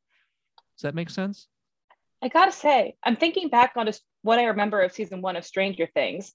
[0.75, 1.47] Does that make sense?
[2.21, 3.89] I gotta say, I'm thinking back on
[4.23, 6.33] what I remember of season one of Stranger Things.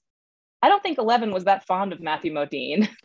[0.61, 2.87] I don't think Eleven was that fond of Matthew Modine.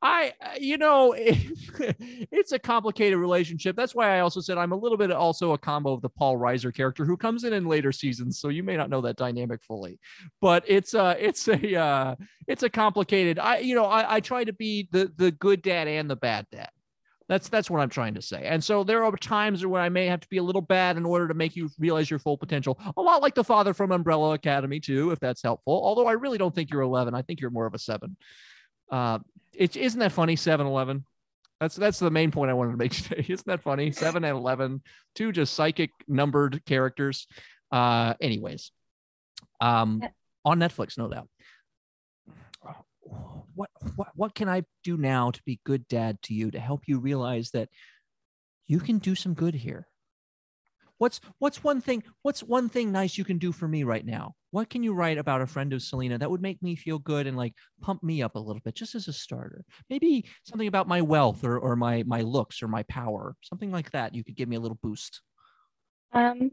[0.00, 1.36] I, you know, it,
[2.30, 3.74] it's a complicated relationship.
[3.74, 6.38] That's why I also said I'm a little bit also a combo of the Paul
[6.38, 9.62] Reiser character who comes in in later seasons, so you may not know that dynamic
[9.64, 9.98] fully.
[10.40, 12.14] But it's uh it's a uh,
[12.46, 13.38] it's a complicated.
[13.40, 16.46] I, you know, I, I try to be the the good dad and the bad
[16.52, 16.70] dad.
[17.28, 18.44] That's that's what I'm trying to say.
[18.46, 21.04] And so there are times where I may have to be a little bad in
[21.04, 22.80] order to make you realize your full potential.
[22.96, 25.74] A lot like the father from Umbrella Academy too, if that's helpful.
[25.74, 27.14] Although I really don't think you're 11.
[27.14, 28.16] I think you're more of a seven.
[28.90, 29.18] Uh,
[29.52, 30.36] it isn't that funny?
[30.36, 31.04] 7 11.
[31.60, 33.26] That's that's the main point I wanted to make today.
[33.28, 33.90] Isn't that funny?
[33.90, 34.80] Seven and eleven,
[35.14, 37.26] two just psychic numbered characters.
[37.72, 38.70] Uh, anyways,
[39.60, 40.00] um,
[40.44, 41.28] on Netflix, no doubt
[43.96, 46.98] what what can I do now to be good dad to you to help you
[46.98, 47.68] realize that
[48.66, 49.88] you can do some good here?
[50.98, 54.34] What's what's one thing what's one thing nice you can do for me right now?
[54.50, 57.26] What can you write about a friend of Selena that would make me feel good
[57.26, 59.64] and like pump me up a little bit just as a starter?
[59.88, 63.92] Maybe something about my wealth or or my my looks or my power, something like
[63.92, 64.14] that.
[64.14, 65.20] You could give me a little boost.
[66.12, 66.50] Um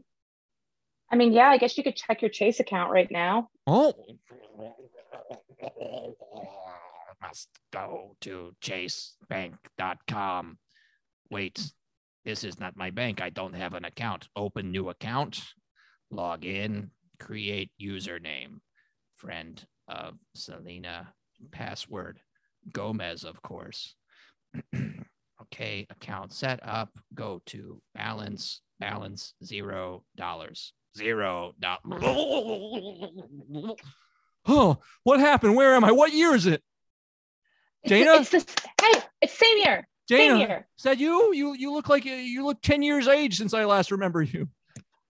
[1.10, 3.48] I mean, yeah, I guess you could check your Chase account right now.
[3.66, 3.94] Oh,
[7.22, 10.58] must go to chasebank.com.
[11.30, 11.72] Wait,
[12.24, 13.20] this is not my bank.
[13.22, 14.28] I don't have an account.
[14.36, 15.42] Open new account,
[16.10, 18.60] log in, create username,
[19.16, 21.12] friend of Selena,
[21.52, 22.20] password
[22.72, 23.94] Gomez, of course.
[25.42, 30.72] okay, account set up, go to balance, balance zero dollars.
[30.96, 32.02] Zero dollars.
[34.48, 35.56] Oh, what happened?
[35.56, 35.90] Where am I?
[35.90, 36.62] What year is it?
[37.86, 38.14] Dana?
[38.14, 39.88] It's, it's the, hey, it's same year.
[40.08, 40.68] Dana, same year.
[40.78, 41.34] is that you?
[41.34, 44.48] You you look like you look 10 years age since I last remember you.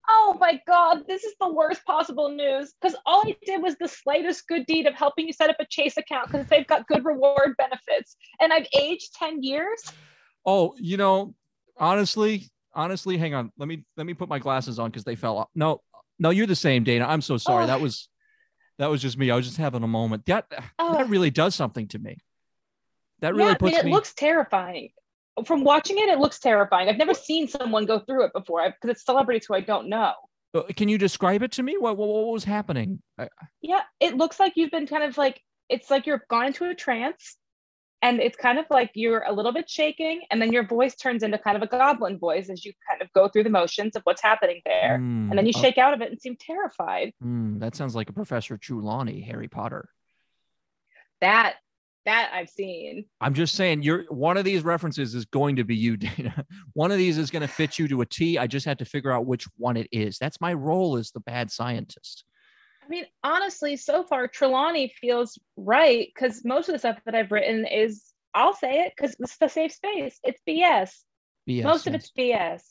[0.09, 2.73] Oh my God, this is the worst possible news.
[2.81, 5.65] Because all I did was the slightest good deed of helping you set up a
[5.69, 8.17] Chase account because they've got good reward benefits.
[8.41, 9.81] And I've aged 10 years.
[10.45, 11.33] Oh, you know,
[11.77, 13.51] honestly, honestly, hang on.
[13.57, 15.47] Let me let me put my glasses on because they fell off.
[15.55, 15.81] No,
[16.19, 17.05] no, you're the same, Dana.
[17.05, 17.63] I'm so sorry.
[17.63, 17.67] Oh.
[17.67, 18.09] That was
[18.79, 19.31] that was just me.
[19.31, 20.25] I was just having a moment.
[20.25, 20.45] That
[20.77, 20.97] Oh.
[20.97, 22.17] that really does something to me.
[23.21, 23.91] That really yeah, I puts mean, it me.
[23.91, 24.89] looks terrifying.
[25.45, 26.89] From watching it, it looks terrifying.
[26.89, 30.13] I've never seen someone go through it before because it's celebrities who I don't know.
[30.53, 31.77] Uh, Can you describe it to me?
[31.77, 33.01] What what, what was happening?
[33.17, 33.29] I,
[33.61, 36.75] Yeah, it looks like you've been kind of like it's like you're gone into a
[36.75, 37.37] trance,
[38.01, 41.23] and it's kind of like you're a little bit shaking, and then your voice turns
[41.23, 44.01] into kind of a goblin voice as you kind of go through the motions of
[44.03, 47.13] what's happening there, and then you Mm, uh, shake out of it and seem terrified.
[47.23, 49.87] mm, that sounds like a Professor Trelawney, Harry Potter.
[51.21, 51.55] That
[52.05, 53.05] that I've seen.
[53.19, 56.45] I'm just saying, you're one of these references is going to be you, Dana.
[56.73, 58.37] One of these is going to fit you to a T.
[58.37, 60.17] I just had to figure out which one it is.
[60.17, 62.23] That's my role as the bad scientist.
[62.83, 67.31] I mean, honestly, so far Trelawney feels right because most of the stuff that I've
[67.31, 70.19] written is I'll say it because it's the safe space.
[70.23, 70.91] It's BS.
[71.49, 72.61] BS, most of it's BS.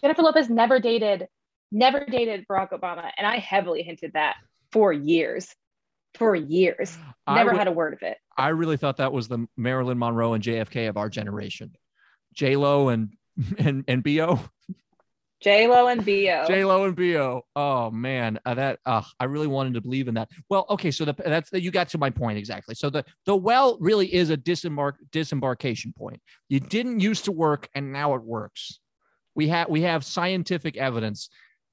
[0.00, 1.28] Jennifer Lopez never dated,
[1.72, 4.36] never dated Barack Obama, and I heavily hinted that
[4.72, 5.54] for years,
[6.14, 6.96] for years.
[7.28, 8.18] Never had a word of it.
[8.36, 11.72] I really thought that was the Marilyn Monroe and JFK of our generation.
[12.34, 13.12] J Lo and
[13.58, 14.40] and and Bo.
[15.40, 16.44] J Lo and Bo.
[16.46, 17.42] J Lo and Bo.
[17.56, 20.28] Oh man, uh, that uh, I really wanted to believe in that.
[20.50, 22.74] Well, okay, so the, that's you got to my point exactly.
[22.74, 26.20] So the the well really is a disembark disembarkation point.
[26.48, 28.80] You didn't used to work, and now it works.
[29.34, 31.30] We have we have scientific evidence.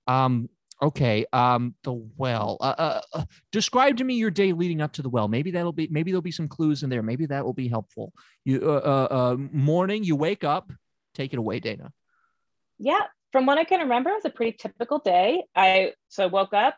[0.08, 0.50] Um,
[0.82, 2.58] okay, um, the well.
[2.60, 5.28] Uh, uh, uh, describe to me your day leading up to the well.
[5.28, 7.04] Maybe that'll be maybe there'll be some clues in there.
[7.04, 8.13] Maybe that will be helpful.
[8.46, 10.72] You uh, uh, uh morning, you wake up.
[11.13, 11.92] Take it away, Dana.
[12.78, 15.44] yeah, from what I can remember, it was a pretty typical day.
[15.56, 16.78] I so I woke up,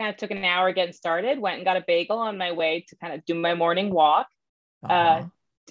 [0.00, 2.84] kind of took an hour getting started, went and got a bagel on my way
[2.88, 4.28] to kind of do my morning walk.
[4.84, 5.22] Uh-huh.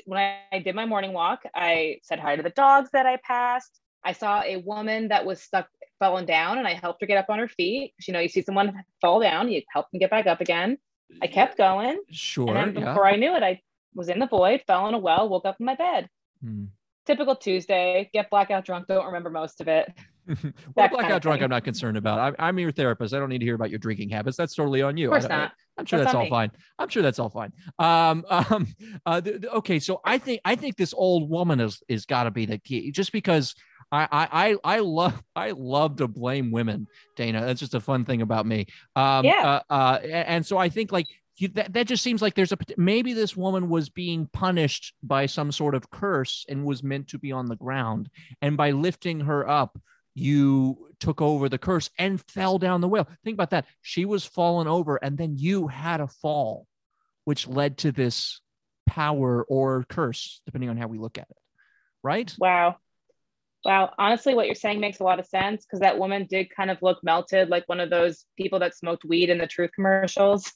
[0.06, 3.18] when I, I did my morning walk, I said hi to the dogs that I
[3.18, 3.82] passed.
[4.04, 5.68] I saw a woman that was stuck,
[6.00, 7.94] falling down, and I helped her get up on her feet.
[8.08, 10.78] You know, you see someone fall down, you help them get back up again.
[11.22, 12.56] I kept going, Sure.
[12.56, 12.92] and then yeah.
[12.92, 13.62] before I knew it, I
[13.94, 16.08] was in the void, fell in a well, woke up in my bed.
[16.44, 16.66] Hmm.
[17.06, 19.92] Typical Tuesday, get blackout drunk, don't remember most of it.
[20.76, 21.42] well, blackout drunk.
[21.42, 22.20] I'm not concerned about.
[22.20, 23.14] I'm, I'm your therapist.
[23.14, 24.38] I don't need to hear about your drinking habits.
[24.38, 25.08] That's totally on you.
[25.08, 25.52] Of course I don't- not.
[25.78, 26.30] I'm sure That's that's, all me.
[26.30, 26.52] fine.
[26.78, 27.54] I'm sure that's all fine.
[27.80, 28.68] Um, um,
[29.06, 32.26] uh, th- th- okay, so I think I think this old woman is is got
[32.26, 33.56] to be the key, just because
[33.92, 37.42] I I I I love I love to blame women, Dana.
[37.46, 38.68] That's just a fun thing about me.
[38.96, 39.62] Um, Yeah.
[39.70, 41.08] Uh, uh, and so I think like.
[41.38, 45.26] You, that, that just seems like there's a maybe this woman was being punished by
[45.26, 48.10] some sort of curse and was meant to be on the ground
[48.44, 49.80] and by lifting her up
[50.14, 53.08] you took over the curse and fell down the well.
[53.24, 53.66] Think about that.
[53.82, 56.68] She was fallen over, and then you had a fall,
[57.26, 58.42] which led to this
[58.86, 61.38] power or curse, depending on how we look at it.
[62.04, 62.34] Right?
[62.38, 62.78] Wow.
[63.64, 63.92] Wow.
[63.98, 66.82] Honestly, what you're saying makes a lot of sense because that woman did kind of
[66.82, 70.52] look melted, like one of those people that smoked weed in the truth commercials.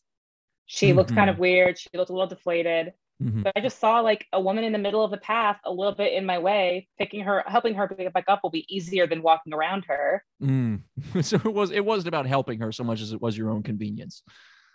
[0.66, 1.78] She looked kind of weird.
[1.78, 2.94] She looked a little deflated.
[3.22, 3.44] Mhm.
[3.44, 5.94] But I just saw like a woman in the middle of the path, a little
[5.94, 6.88] bit in my way.
[6.98, 10.24] Picking her, helping her pick it back up will be easier than walking around her.
[10.42, 10.82] Mm.
[11.22, 11.72] so it was.
[11.72, 14.24] It wasn't about helping her so much as it was your own convenience.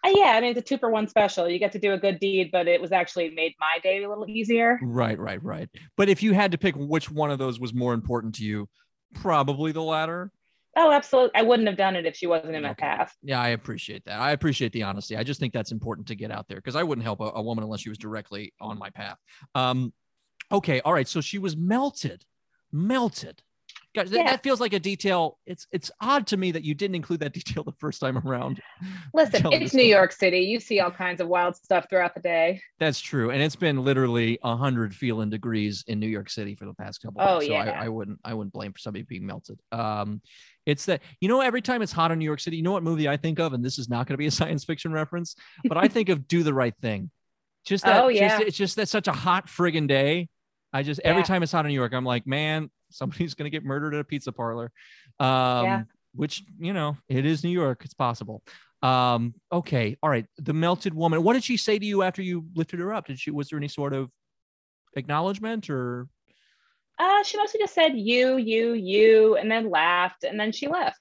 [0.04, 1.48] Uh, yeah, I mean, it's a two for one special.
[1.48, 4.08] You get to do a good deed, but it was actually made my day a
[4.08, 4.78] little easier.
[4.82, 5.68] Right, right, right.
[5.96, 8.68] But if you had to pick which one of those was more important to you,
[9.14, 10.32] probably the latter.
[10.76, 11.32] Oh, absolutely.
[11.34, 12.86] I wouldn't have done it if she wasn't in my Okay.
[12.86, 13.14] path.
[13.22, 14.20] Yeah, I appreciate that.
[14.20, 15.16] I appreciate the honesty.
[15.16, 17.42] I just think that's important to get out there because I wouldn't help a, a
[17.42, 19.18] woman unless she was directly on my path.
[19.54, 19.92] Um,
[20.52, 21.08] okay, all right.
[21.08, 22.24] So she was melted,
[22.72, 23.42] melted.
[23.96, 24.22] That, Yeah.
[24.24, 25.38] that feels like a detail.
[25.46, 28.60] It's it's odd to me that you didn't include that detail the first time around.
[29.12, 29.82] Listen, it's New.
[29.82, 30.38] York City.
[30.40, 32.62] You see all kinds of wild stuff throughout the day.
[32.78, 36.74] That's true, and it's been literally hundred feeling degrees in New York City for the
[36.74, 37.20] past couple.
[37.20, 37.80] Oh, days, so yeah.
[37.80, 39.58] I, I wouldn't I wouldn't blame for somebody being melted.
[39.72, 40.20] Um,
[40.66, 42.84] it's that you know every time it's hot in New York City, you know what
[42.84, 45.34] movie I think of, and this is not going to be a science fiction reference,
[45.64, 47.10] but I think of Do the Right Thing.
[47.66, 48.40] Just that, Oh, just- yeah.
[48.40, 50.28] it's just that such a hot friggin' day.
[50.72, 53.64] I just every time it's hot in New York, I'm like, man, somebody's gonna get
[53.64, 54.72] murdered at a pizza parlor.
[55.18, 55.82] Um, Yeah.
[56.14, 58.42] which you know, it is New York, it's possible.
[58.82, 60.26] Um, okay, all right.
[60.38, 61.22] The melted woman.
[61.22, 63.06] What did she say to you after you lifted her up?
[63.06, 64.10] Did she was there any sort of
[64.96, 66.08] acknowledgement or
[66.98, 71.00] Uh, she mostly just said you, you, you, and then laughed, and then she left.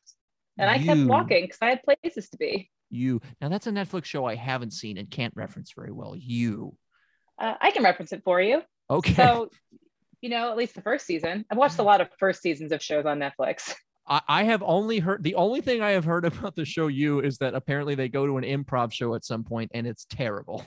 [0.57, 2.69] And I kept walking because I had places to be.
[2.89, 3.21] you?
[3.39, 6.15] Now that's a Netflix show I haven't seen and can't reference very well.
[6.17, 6.75] You.
[7.37, 8.61] Uh, I can reference it for you.
[8.89, 9.13] Okay.
[9.13, 9.49] So,
[10.21, 11.45] you know, at least the first season.
[11.49, 11.85] I've watched a mm.
[11.85, 13.73] lot of first seasons of shows on Netflix.
[14.07, 17.19] I, I have only heard the only thing I have heard about the show you
[17.19, 20.65] is that apparently they go to an improv show at some point and it's terrible.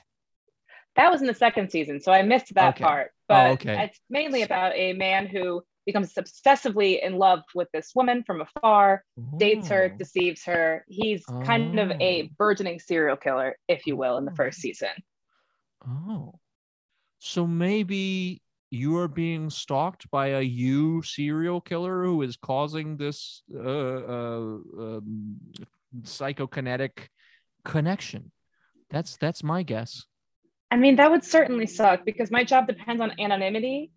[0.97, 2.85] That was in the second season, so I missed that Okay.
[2.85, 3.11] part.
[3.13, 3.85] Oh, But okay.
[3.85, 9.03] it's mainly about a man who becomes obsessively in love with this woman from afar,
[9.39, 9.97] dates her, Oh.
[9.97, 10.85] deceives her.
[10.89, 12.29] He's kind of a Oh.
[12.37, 14.63] burgeoning serial killer, if you will, in the first oh.
[14.63, 14.91] season.
[15.87, 16.39] Oh.
[17.19, 23.43] So maybe you are being stalked by a you serial killer who is causing this
[23.55, 25.37] uh, uh, um,
[26.01, 27.09] psychokinetic
[27.67, 28.33] connection.
[28.89, 30.07] That's that's my guess.
[30.71, 33.93] I mean, that would certainly suck because my job depends on anonymity.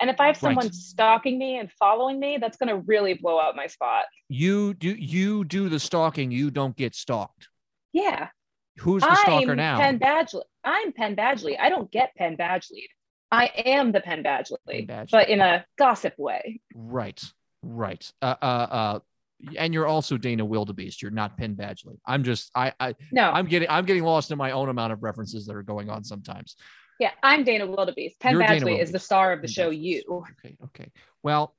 [0.00, 0.74] And if I have someone Right.
[0.74, 4.04] stalking me and following me, that's going to really blow up my spot.
[4.28, 6.30] You do you do the stalking.
[6.30, 7.48] You don't get stalked.
[7.92, 8.28] Yeah.
[8.78, 9.78] Who's the stalker I'm now?
[9.80, 10.42] Penn Badgley.
[10.62, 11.58] I'm Penn Badgley.
[11.58, 12.84] I don't get Penn Badgley.
[13.32, 15.10] I am the Penn Badgley, Penn Badgley.
[15.12, 16.60] but in a gossip way.
[16.74, 17.22] Right,
[17.62, 18.12] right.
[18.20, 18.98] Uh, uh, uh,
[19.56, 21.00] and you're also Dana Wildebeest.
[21.00, 21.98] You're not Penn Badgley.
[22.06, 25.02] I'm just I I No, I'm getting I'm getting lost in my own amount of
[25.02, 26.56] references that are going on sometimes.
[26.98, 28.20] yeah, I'm Dana Wildebeest.
[28.20, 29.82] Penn You're Badgley is the star of the Penn show Badgley.
[29.82, 30.24] You.
[30.44, 30.90] Okay, okay.
[31.22, 31.54] Well,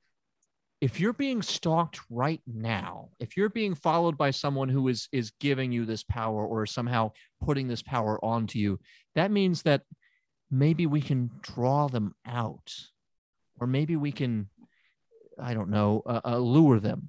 [0.80, 5.32] if you're being stalked right now, if you're being followed by someone who is is
[5.40, 8.78] giving you this power or somehow putting this power onto you,
[9.14, 9.82] that means that
[10.52, 12.72] maybe we can draw them out,
[13.58, 14.48] or maybe we can,
[15.40, 17.08] I don't know, uh, uh, lure them.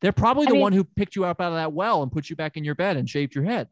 [0.00, 2.12] They're probably I the mean- one who picked you up out of that well and
[2.12, 3.68] put you back in your bed and shaved your head.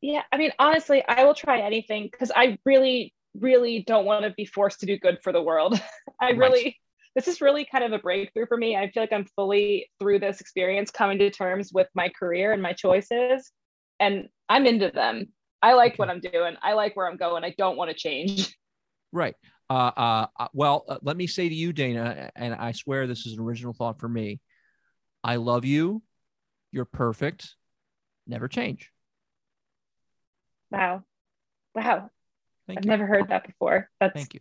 [0.00, 4.30] Yeah, I mean, honestly, I will try anything because I really, really don't want to
[4.30, 5.80] be forced to do good for the world.
[6.20, 6.38] I Right.
[6.38, 6.78] really,
[7.16, 8.76] this is really kind of a breakthrough for me.
[8.76, 12.62] I feel like I'm fully through this experience, coming to terms with my career and
[12.62, 13.50] my choices,
[13.98, 15.32] and I'm into them.
[15.62, 16.56] I like what I'm doing.
[16.62, 17.44] I like where I'm going.
[17.44, 18.56] I don't want to change.
[19.10, 19.34] Right.
[19.70, 23.24] Uh, uh, uh, well, uh, let me say to you, Dana, and I swear this
[23.24, 24.38] is an original thought for me.
[25.24, 26.02] I love you.
[26.72, 27.54] You're perfect.
[28.26, 28.92] Never change.
[30.70, 31.04] Wow,
[31.74, 32.10] wow,
[32.66, 32.90] Thank I've you.
[32.90, 33.88] never heard that before.
[33.98, 34.40] That's Thank you.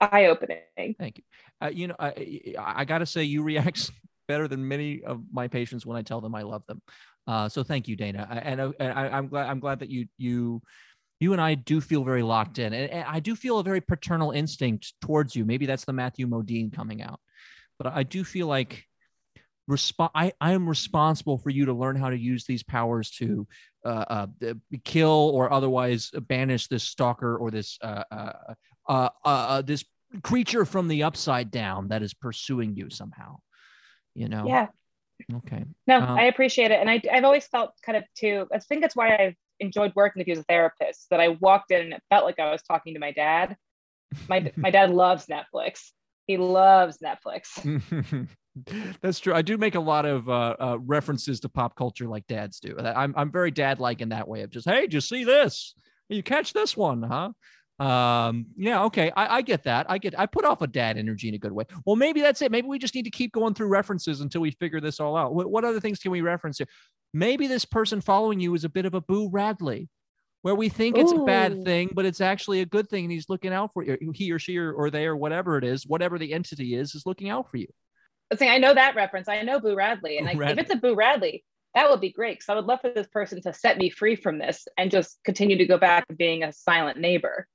[0.00, 0.94] eye opening.
[0.96, 1.24] Thank you.
[1.60, 3.90] Uh, you know, I, I got to say, you react
[4.26, 6.82] better than many of my patients when I tell them I love them.
[7.26, 8.26] Uh, so thank you, Dana.
[8.30, 9.48] I- And, uh, and I, I'm glad.
[9.48, 10.62] I'm glad that you you
[11.18, 13.80] you and I do feel very locked in, and, and I do feel a very
[13.80, 15.44] paternal instinct towards you.
[15.44, 17.20] Maybe that's the Matthew Modine coming out,
[17.78, 18.84] but I do feel like
[19.70, 23.46] resp- I, I am responsible for you to learn how to use these powers to
[23.84, 24.26] uh, uh,
[24.84, 28.04] kill or otherwise banish this stalker or this uh,
[28.88, 29.84] uh, uh, this
[30.22, 33.36] creature from the upside down that is pursuing you somehow.
[34.16, 34.44] You know.
[34.46, 34.68] Yeah,
[35.34, 35.64] Okay.
[35.86, 38.46] no, Um, I appreciate it, and I, I've always felt kind of too.
[38.52, 41.08] I think that's why I've enjoyed working with you as a therapist.
[41.10, 43.56] That I walked in and it felt like I was talking to my dad.
[44.28, 45.90] My my dad loves Netflix.
[46.26, 48.28] He loves Netflix.
[49.02, 49.34] That's true.
[49.34, 52.74] I do make a lot of uh, uh, references to pop culture like dads do.
[52.78, 55.74] I'm I'm very dad like in that way of just hey, did you see this?
[56.08, 57.30] You catch this one, huh?
[57.78, 59.86] Um, yeah, okay, I, I get that.
[59.90, 60.18] I get.
[60.18, 61.64] I put off a dad energy in a good way.
[61.84, 62.50] Well, maybe that's it.
[62.50, 65.34] Maybe we just need to keep going through references until we figure this all out.
[65.34, 66.68] What, what other things can we reference here?
[67.12, 69.88] Maybe this person following you is a bit of a Boo Radley,
[70.40, 73.28] where we think it's a bad thing, but it's actually a good thing, and he's
[73.28, 73.98] looking out for you.
[74.14, 77.04] He or she or, or they or whatever it is, whatever the entity is, is
[77.04, 77.68] looking out for you.
[78.32, 79.28] I saying I know that reference.
[79.28, 80.52] I know Boo Radley, and Boo Radley.
[80.52, 83.06] if it's a Boo Radley, that would be great because I would love for this
[83.08, 86.42] person to set me free from this and just continue to go back to being
[86.42, 87.46] a silent neighbor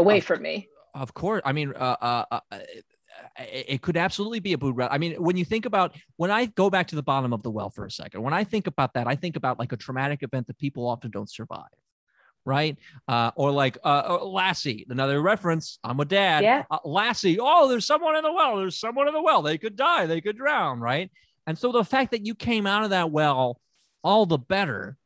[0.00, 0.68] away Of from me.
[0.94, 1.42] Of course.
[1.44, 2.58] I mean, uh, uh, uh, uh,
[3.38, 4.94] it could absolutely be a Boo Radley.
[4.94, 7.50] I mean, when you think about when I go back to the bottom of the
[7.50, 10.22] well for a second, when I think about that, I think about like a traumatic
[10.22, 11.68] event that people often don't survive,
[12.44, 12.76] right?
[13.06, 15.78] Uh, or like uh, uh, Lassie, another reference.
[15.84, 16.42] I'm a dad.
[16.42, 16.64] Yeah.
[16.70, 17.38] Uh, Lassie.
[17.40, 18.56] Oh, there's someone in the well.
[18.56, 19.42] There's someone in the well.
[19.42, 20.06] They could die.
[20.06, 21.10] They could drown, right?
[21.46, 23.60] And so the fact that you came out of that well,
[24.02, 24.96] all the better.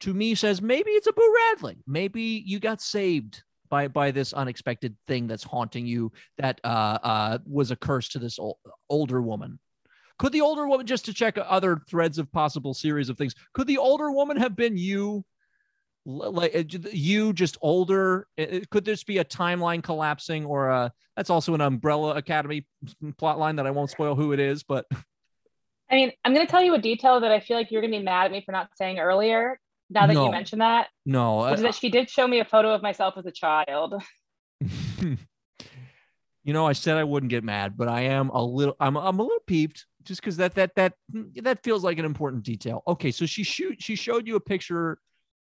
[0.00, 1.78] To me, says maybe it's a Boo Radley.
[1.86, 7.38] Maybe you got saved by by this unexpected thing that's haunting you that uh, uh,
[7.46, 9.58] was a curse to this ol- older woman.
[10.18, 13.66] Could the older woman, just to check other threads of possible series of things, could
[13.66, 15.24] the older woman have been you?
[16.06, 16.62] Like uh,
[16.92, 18.28] you, just older.
[18.38, 22.66] Uh, uh, Could this be a timeline collapsing, or a, that's also an Umbrella Academy
[23.16, 24.84] plot line that I won't spoil who it is, but
[25.90, 27.92] I mean, I'm going to tell you a detail that I feel like you're going
[27.92, 29.58] to be mad at me for not saying earlier.
[29.90, 30.26] Now that No.
[30.26, 31.54] you mentioned that, no.
[31.54, 34.02] that she did show me a photo of myself as a child.
[35.00, 35.18] you
[36.52, 38.76] know, I said I wouldn't get mad, but I am a little.
[38.80, 40.94] I'm I'm a little peeved just because that that that
[41.42, 42.82] that feels like an important detail.
[42.86, 44.98] Okay, so she shoot she showed you a picture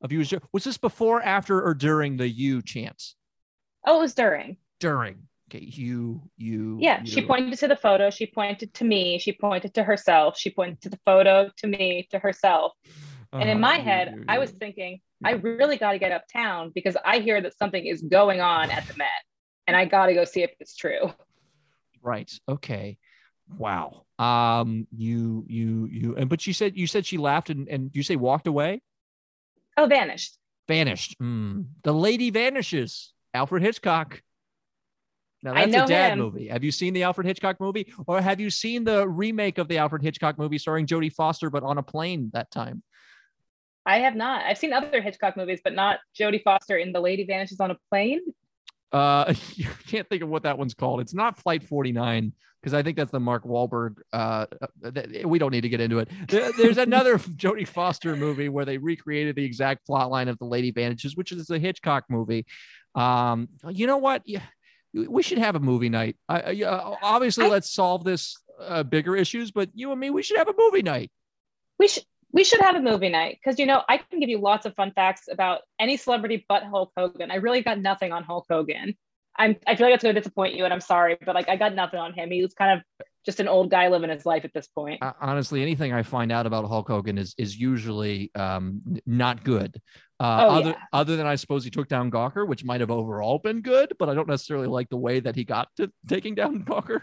[0.03, 0.25] of you.
[0.53, 3.17] Was this before, after, or during the you chance?
[3.87, 4.57] Oh, it was during.
[4.81, 5.29] During.
[5.49, 6.79] Okay, you, you.
[6.81, 8.11] Yeah, she pointed to the photo.
[8.11, 9.19] She pointed to me.
[9.21, 10.37] She pointed to herself.
[10.37, 12.73] She pointed to the photo, to me, to herself.
[13.33, 16.97] And in my head, you, I was thinking, I really got to get uptown because
[17.05, 19.09] I hear that something is going on at the Met,
[19.67, 21.13] and I got to go see if it's true.
[22.03, 22.33] Right.
[22.49, 22.99] Okay.
[23.59, 24.05] Wow.
[24.19, 24.87] Um.
[24.97, 25.45] You.
[25.49, 25.89] You.
[25.91, 26.17] You.
[26.17, 28.83] And but you said you said she laughed and and you say walked away.
[29.77, 30.39] Oh, vanished.
[30.69, 31.19] Vanished.
[31.21, 31.67] Mm.
[31.83, 33.13] The lady vanishes.
[33.35, 34.23] Alfred Hitchcock.
[35.43, 36.19] Now that's a dad him.
[36.19, 36.49] movie.
[36.49, 39.79] Have you seen the Alfred Hitchcock movie, or have you seen the remake of the
[39.79, 42.83] Alfred Hitchcock movie starring Jodie Foster, but on a plane that time?
[43.87, 44.45] I have not.
[44.45, 47.77] I've seen other Hitchcock movies, but not Jodie Foster in The Lady Vanishes on a
[47.91, 48.21] Plane.
[48.93, 51.01] Uh, you can't think of what that one's called.
[51.01, 53.99] It's not Flight 49 because I think that's the Mark Wahlberg.
[54.13, 54.47] Uh,
[54.85, 54.91] uh,
[55.25, 56.09] we don't need to get into it.
[56.29, 60.47] There- There's another Jodie Foster movie where they recreated the exact plot line of The
[60.47, 62.45] Lady Vanishes, which is a Hitchcock movie.
[62.97, 64.23] Um, you know what?
[64.25, 64.43] Yeah,
[64.93, 66.17] we should have a movie night.
[66.29, 70.23] I, yeah, obviously, I- let's solve this uh, bigger issues, but you and me, we
[70.25, 71.13] should have a movie night.
[71.79, 72.05] We should
[72.37, 74.75] we should have a movie night because you know I can give you lots of
[74.75, 77.31] fun facts about any celebrity but Hulk Hogan.
[77.31, 78.95] I really got nothing on Hulk Hogan.
[79.39, 81.57] I'm I feel like it's going to disappoint you, and I'm sorry, but like I
[81.57, 82.31] got nothing on him.
[82.31, 85.03] He was kind of just an old guy living his life at this point.
[85.03, 89.81] Uh, honestly, anything I find out about Hulk Hogan is is usually um, not good.
[90.21, 90.83] Uh, Oh, other yeah.
[90.93, 94.11] other than I suppose he took down Gawker, which might have overall been good, but
[94.11, 97.01] I don't necessarily like the way that he got to taking down Gawker.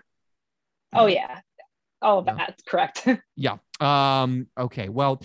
[0.94, 1.40] Oh yeah,
[2.04, 2.36] oh Yeah.
[2.36, 3.08] that's correct.
[3.36, 3.58] Yeah.
[3.80, 4.90] Um, okay.
[4.90, 5.22] Well,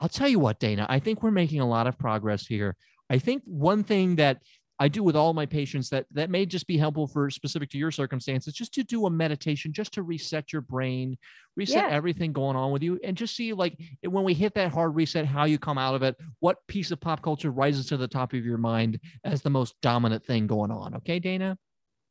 [0.00, 2.74] I'll tell you what, Dana, I think we're making a lot of progress here.
[3.08, 4.42] I think one thing that
[4.78, 7.78] I do with all my patients that that may just be helpful for specific to
[7.78, 11.16] your circumstances, just to do a meditation, just to reset your brain,
[11.56, 11.94] reset Yeah.
[11.94, 15.24] everything going on with you, and just see like when we hit that hard reset,
[15.24, 18.32] how you come out of it, what piece of pop culture rises to the top
[18.32, 20.96] of your mind as the most dominant thing going on.
[20.96, 21.56] Okay, Dana?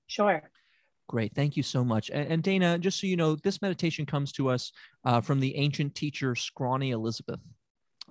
[0.07, 0.49] sure.
[1.11, 1.35] Great.
[1.35, 2.09] Thank you so much.
[2.09, 4.71] And, and Dana, just so you know, this meditation comes to us
[5.03, 7.41] uh, from the ancient teacher Scrawny Elizabeth.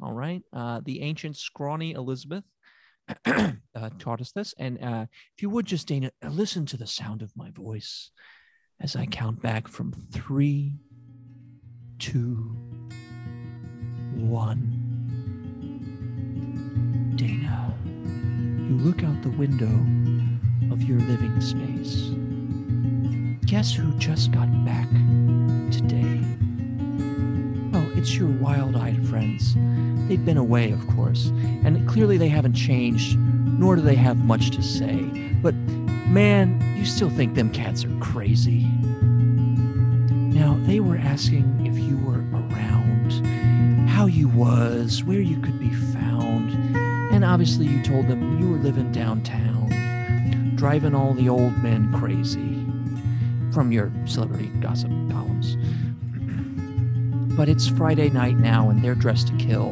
[0.03, 0.43] All right.
[0.53, 2.45] Uh, the ancient Scrawny Elizabeth
[3.25, 3.53] uh,
[3.99, 4.55] taught us this.
[4.59, 8.11] And uh, if you would just, Dana, listen to the sound of my voice
[8.83, 10.75] as I count back from three,
[11.99, 12.55] two,
[14.15, 14.77] one.
[17.17, 17.75] Dana,
[18.69, 22.11] you look out the window of your living space.
[23.47, 24.89] Guess who just got back
[25.73, 26.21] today?
[27.75, 29.57] Oh, it's your wild eyed friends.
[30.09, 31.27] They've been away, of course,
[31.65, 35.01] and clearly they haven't changed, nor do they have much to say.
[35.43, 35.55] But
[36.07, 38.69] man, you still think them cats are crazy.
[39.03, 43.11] Now, they were asking if you were around,
[43.89, 46.53] how you was, where you could be found,
[47.13, 52.60] and obviously you told them you were living downtown, driving all the old men crazy
[53.53, 55.57] from your celebrity gossip columns.
[57.37, 59.71] But it's Friday night now, and they're dressed to kill.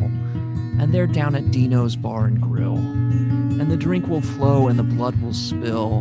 [0.80, 2.76] And they're down at Dino's Bar and Grill.
[2.76, 5.98] And the drink will flow and the blood will spill.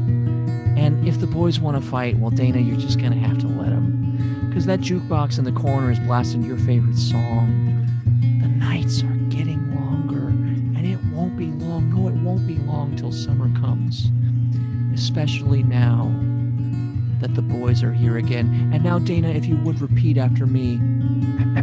[0.77, 3.47] And if the boys want to fight, well, Dana, you're just going to have to
[3.47, 4.47] let them.
[4.47, 7.87] Because that jukebox in the corner is blasting your favorite song.
[8.41, 11.89] The nights are getting longer, and it won't be long.
[11.89, 14.11] No, it won't be long till summer comes.
[14.93, 16.13] Especially now
[17.19, 18.71] that the boys are here again.
[18.73, 20.77] And now, Dana, if you would repeat after me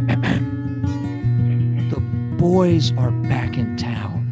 [1.89, 1.99] the
[2.37, 4.23] boys are back in town.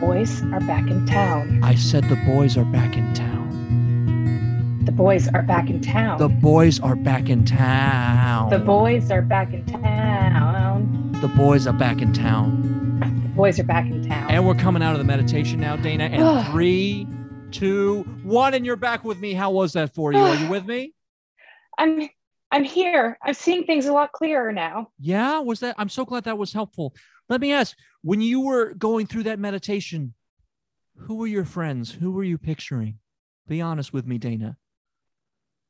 [0.00, 1.60] Boys are back in town.
[1.62, 4.84] I said the boys are back in town.
[4.84, 6.18] The boys are back in town.
[6.18, 8.48] The boys are back in town.
[8.48, 11.12] The boys are back in town.
[11.20, 13.00] The boys are back in town.
[13.22, 14.30] The boys are back in town.
[14.30, 16.04] And we're coming out of the meditation now, Dana.
[16.04, 17.06] And three,
[17.52, 19.32] two, one, and you're back with me.
[19.34, 20.18] How was that for you?
[20.18, 20.94] Are you with me?
[21.76, 22.08] I'm
[22.50, 23.18] I'm here.
[23.22, 24.88] I'm seeing things a lot clearer now.
[24.98, 25.74] Yeah, was that?
[25.78, 26.94] I'm so glad that was helpful.
[27.28, 30.14] Let me ask when you were going through that meditation,
[30.96, 31.92] who were your friends?
[31.92, 32.98] Who were you picturing?
[33.46, 34.56] Be honest with me, Dana.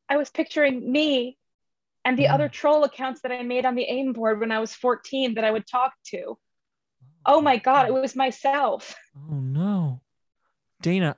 [0.08, 1.36] I was picturing me
[2.04, 2.34] and the Mm.
[2.34, 5.44] other troll accounts that I made on the AIM board when I was 14 that
[5.44, 6.38] I would talk to.
[7.26, 8.96] Oh my God, it was myself.
[9.16, 10.00] Oh no.
[10.80, 11.16] Dana,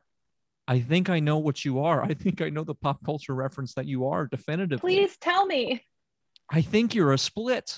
[0.71, 2.01] I think I know what you are.
[2.01, 4.79] I think I know the pop culture reference that you are definitively.
[4.79, 5.85] Please tell me.
[6.49, 7.77] I think you're a split.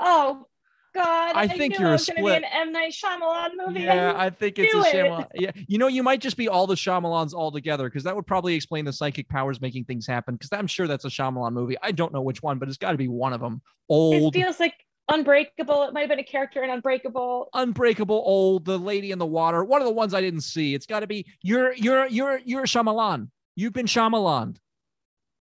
[0.00, 0.46] Oh
[0.92, 2.42] God, I think knew you're a gonna be split.
[2.42, 3.82] an M Night Shyamalan movie.
[3.82, 4.84] Yeah, I, I think it's a it.
[4.84, 5.26] Shyamalan.
[5.36, 8.26] Yeah, you know, you might just be all the Shyamalans all together because that would
[8.26, 10.34] probably explain the psychic powers making things happen.
[10.34, 11.76] Because I'm sure that's a Shyamalan movie.
[11.80, 13.62] I don't know which one, but it's got to be one of them.
[13.88, 14.34] Old.
[14.34, 14.74] it feels like
[15.10, 15.84] Unbreakable.
[15.84, 17.48] It might have been a character in Unbreakable.
[17.54, 19.64] Unbreakable, old, the lady in the water.
[19.64, 20.74] One of the ones I didn't see.
[20.74, 23.28] It's got to be you're you're you're you're Shyamalan.
[23.56, 24.56] You've been Shyamalan.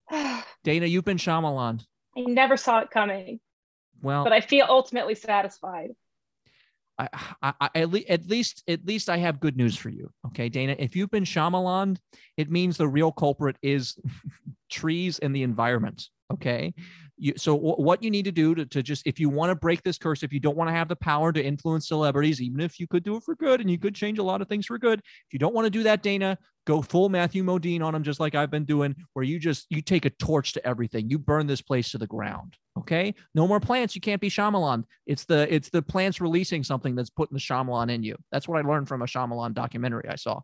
[0.64, 1.84] Dana, you've been Shyamalan.
[2.18, 3.40] I never saw it coming,
[4.02, 5.92] Well, but I feel ultimately satisfied.
[6.98, 7.08] I,
[7.42, 10.10] I, I at, le- at least at least I have good news for you.
[10.28, 10.76] Okay, Dana.
[10.78, 11.98] If you've been Shyamalan,
[12.36, 13.98] it means the real culprit is
[14.70, 16.10] trees and the environment.
[16.34, 16.74] Okay.
[17.22, 19.56] You, so w- what you need to do to, to just if you want to
[19.56, 22.62] break this curse, if you don't want to have the power to influence celebrities, even
[22.62, 24.66] if you could do it for good and you could change a lot of things
[24.66, 27.94] for good, if you don't want to do that, Dana, go full Matthew Modine on
[27.94, 31.10] them, just like I've been doing, where you just you take a torch to everything.
[31.10, 32.56] You burn this place to the ground.
[32.78, 33.14] Okay.
[33.36, 33.96] No more plants.
[33.96, 34.86] You can't be Shyamalan.
[35.06, 38.16] It's the it's the plants releasing something that's putting the Shyamalan in you.
[38.32, 40.40] That's what I learned from a Shyamalan documentary I saw.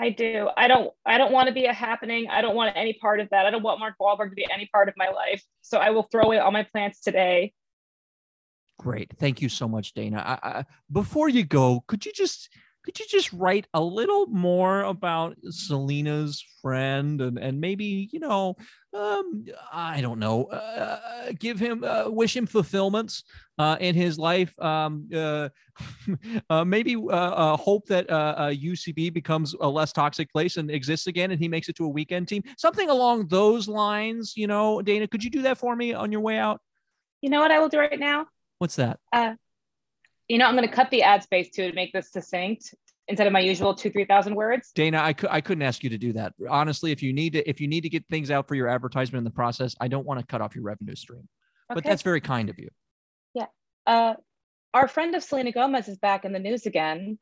[0.00, 0.48] I do.
[0.56, 0.92] I don't.
[1.04, 2.28] I don't want to be a happening.
[2.30, 3.46] I don't want any part of that.
[3.46, 5.42] I don't want Mark Wahlberg to be any part of my life.
[5.62, 7.52] So I will throw away all my plants today.
[8.78, 9.10] Great.
[9.18, 10.22] Thank you so much, Dana.
[10.24, 12.48] I, I, before you go, could you just
[12.88, 18.56] could you just write a little more about Selena's friend and and maybe you know
[18.94, 23.24] um I don't know uh, give him uh, wish him fulfillments
[23.58, 25.50] uh, in his life um uh,
[26.50, 30.70] uh maybe uh, uh hope that uh, uh UCB becomes a less toxic place and
[30.70, 32.42] exists again and he makes it to a weekend team.
[32.56, 36.22] Something along those lines you know Dana could you do that for me on your
[36.22, 36.62] way out?
[37.20, 38.28] You know what I will do right now?
[38.58, 38.98] what's that
[40.28, 42.74] You know, I'm going to cut the ad space too to make this succinct
[43.08, 44.70] instead of my usual two, 3,000 words.
[44.74, 46.34] Dana, I, cou- I couldn't ask you to do that.
[46.48, 49.18] Honestly, if you need to, if you need to get things out for your advertisement
[49.18, 51.26] in the process, I don't want to cut off your revenue stream.
[51.68, 52.68] But that's very kind of you.
[53.34, 53.46] Yeah.
[53.86, 54.14] Uh,
[54.74, 57.18] our friend of Selena Gomez is back in the news again.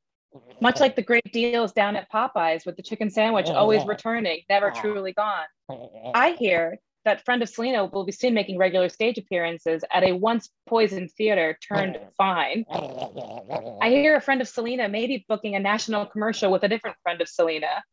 [0.61, 4.70] Much like the great deals down at Popeyes with the chicken sandwich always returning, never
[4.80, 5.46] truly gone.
[6.14, 10.12] I hear that friend of Selena will be soon making regular stage appearances at a
[10.12, 12.66] once poisoned theater turned fine.
[13.80, 16.96] I hear a friend of Selena may be booking a national commercial with a different
[17.02, 17.84] friend of Selena.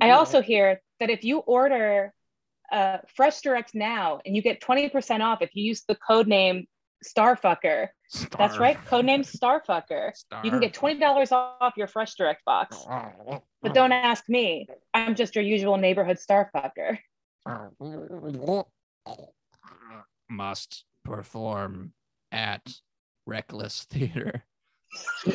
[0.00, 2.12] I also hear that if you order
[2.72, 6.66] uh, Fresh Direct now and you get 20% off if you use the code name
[7.04, 7.88] Starfucker.
[8.38, 10.12] That's right, code name Starfucker.
[10.42, 12.84] You can get $20 off your Fresh Direct box.
[13.66, 14.68] But don't ask me.
[14.94, 16.98] I'm just your usual neighborhood Starfucker.
[20.30, 21.92] Must perform
[22.30, 22.62] at
[23.26, 24.44] Reckless Theater.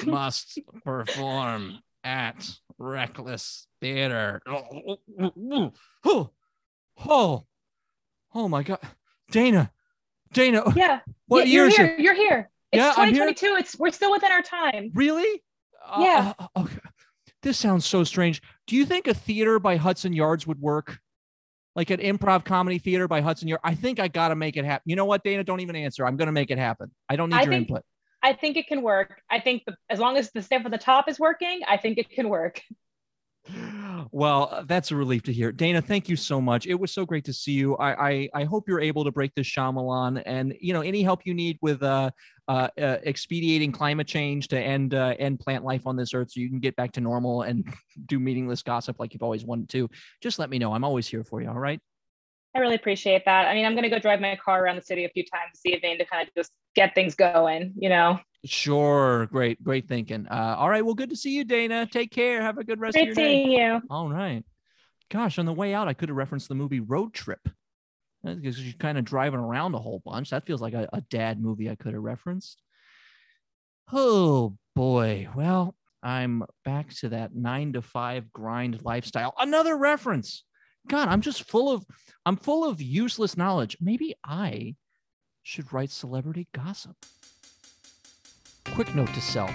[0.06, 4.42] Must perform at Reckless Theater.
[4.46, 5.74] Oh,
[7.06, 7.46] oh,
[8.34, 8.80] oh, my God.
[9.30, 9.72] Dana,
[10.32, 11.02] Dana, Yeah.
[11.28, 11.86] what yeah, year you're here.
[11.86, 12.00] it?
[12.00, 12.50] You're here.
[12.72, 13.26] It's Yeah, I'm here.
[13.26, 13.56] 2022.
[13.60, 14.92] It's we're still within our time.
[14.94, 15.44] Really?
[15.86, 16.34] Uh, Yeah.
[16.40, 16.80] uh, okay.
[17.44, 18.42] This sounds so strange.
[18.68, 21.00] Do you think a theater by Hudson Yards would work?
[21.76, 23.62] Like an improv comedy theater by Hudson Yards?
[23.64, 24.84] I think I got to make it happen.
[24.86, 25.44] You know what, Dana?
[25.44, 26.06] Don't even answer.
[26.06, 26.92] I'm going to make it happen.
[27.10, 27.84] I don't need I your think- input.
[28.24, 29.20] I think it can work.
[29.32, 31.98] I think the, as long as the stuff at the top is working, I think
[31.98, 32.62] it can work.
[34.12, 35.52] Well, uh, that's a relief to hear.
[35.52, 36.66] Dana, thank you so much.
[36.68, 37.76] It was so great to see you.
[37.76, 41.26] I I, I hope you're able to break this Shyamalan and you know any help
[41.26, 42.12] you need with uh,
[42.48, 46.40] uh, uh expediting climate change to end uh, end plant life on this earth so
[46.40, 47.68] you can get back to normal and
[48.06, 49.90] do meaningless gossip like you've always wanted to.
[50.22, 50.74] Just let me know.
[50.74, 51.50] I'm always here for you.
[51.50, 51.80] All right.
[52.56, 53.48] I really appreciate that.
[53.48, 55.52] I mean, I'm going to go drive my car around the city a few times
[55.54, 58.20] this evening to kind of just get things going, you know.
[58.44, 59.28] Sure.
[59.28, 59.64] Great.
[59.64, 60.28] Great thinking.
[60.30, 60.84] Uh, all right.
[60.84, 61.88] Well, good to see you, Dana.
[61.90, 62.42] Take care.
[62.42, 63.44] Have a good rest of Great your day.
[63.44, 63.82] seeing you.
[63.90, 64.44] All right.
[65.10, 67.40] Gosh, on the way out, I could have referenced the movie Road Trip.
[68.24, 70.30] Because you're kind of driving around a whole bunch.
[70.30, 72.62] That feels like a, a dad movie I could have referenced.
[73.92, 75.28] Oh boy.
[75.36, 79.34] Well, I'm back to that nine to five grind lifestyle.
[79.40, 80.44] Another reference.
[80.88, 81.86] God, I'm just full of
[82.26, 83.78] I'm full of useless knowledge.
[83.82, 84.76] Maybe I
[85.44, 86.96] should write celebrity gossip.
[88.74, 89.52] Quick note to self.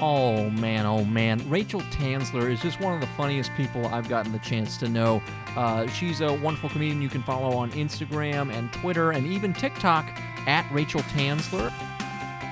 [0.00, 1.48] Oh man, oh man.
[1.50, 5.20] Rachel Taenzler is just one of the funniest people I've gotten the chance to know.
[5.56, 10.06] Uh, she's a wonderful comedian you can follow on Instagram and Twitter and even TikTok
[10.46, 11.72] at Rachel Taenzler.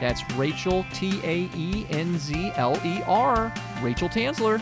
[0.01, 4.61] That's Rachel, T A E N Z L E R, Rachel Taenzler.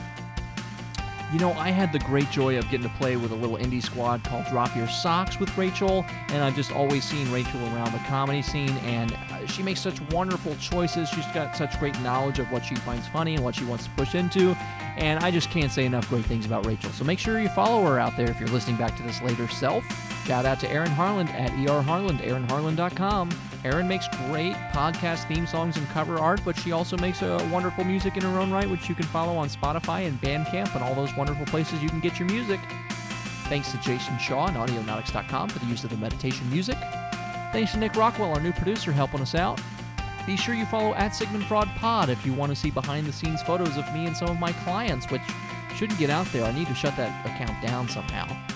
[1.33, 3.83] You know, I had the great joy of getting to play with a little indie
[3.83, 7.99] squad called Drop Your Socks with Rachel, and I've just always seen Rachel around the
[8.07, 11.09] comedy scene, and uh, she makes such wonderful choices.
[11.09, 13.91] She's got such great knowledge of what she finds funny and what she wants to
[13.91, 14.55] push into,
[14.97, 16.91] and I just can't say enough great things about Rachel.
[16.91, 19.49] So make sure you follow her out there if you're listening back to this later
[19.49, 19.85] self.
[20.27, 23.31] Shout out to Erin Harland at ER Harland, erinharland.com.
[23.65, 27.85] Erin makes great podcast theme songs and cover art, but she also makes a wonderful
[27.85, 30.95] music in her own right, which you can follow on Spotify and Bandcamp and all
[30.95, 32.61] those wonderful places you can get your music.
[33.49, 36.77] Thanks to Jason Shaw and Audionautix.com for the use of the meditation music.
[37.53, 39.61] Thanks to Nick Rockwell, our new producer, helping us out.
[40.27, 43.13] Be sure you follow at Sigmund Fraud Pod if you want to see behind the
[43.13, 45.23] scenes photos of me and some of my clients, which
[45.77, 46.45] Shouldn't get out there.
[46.45, 48.54] I need to shut that account down somehow.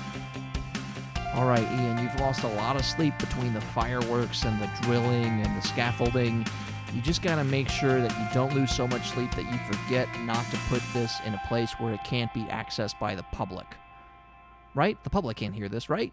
[1.38, 5.40] All right, Ian, you've lost a lot of sleep between the fireworks and the drilling
[5.40, 6.44] and the scaffolding.
[6.92, 9.56] You just got to make sure that you don't lose so much sleep that you
[9.72, 13.22] forget not to put this in a place where it can't be accessed by the
[13.30, 13.68] public.
[14.74, 15.00] Right?
[15.04, 16.12] The public can't hear this, right?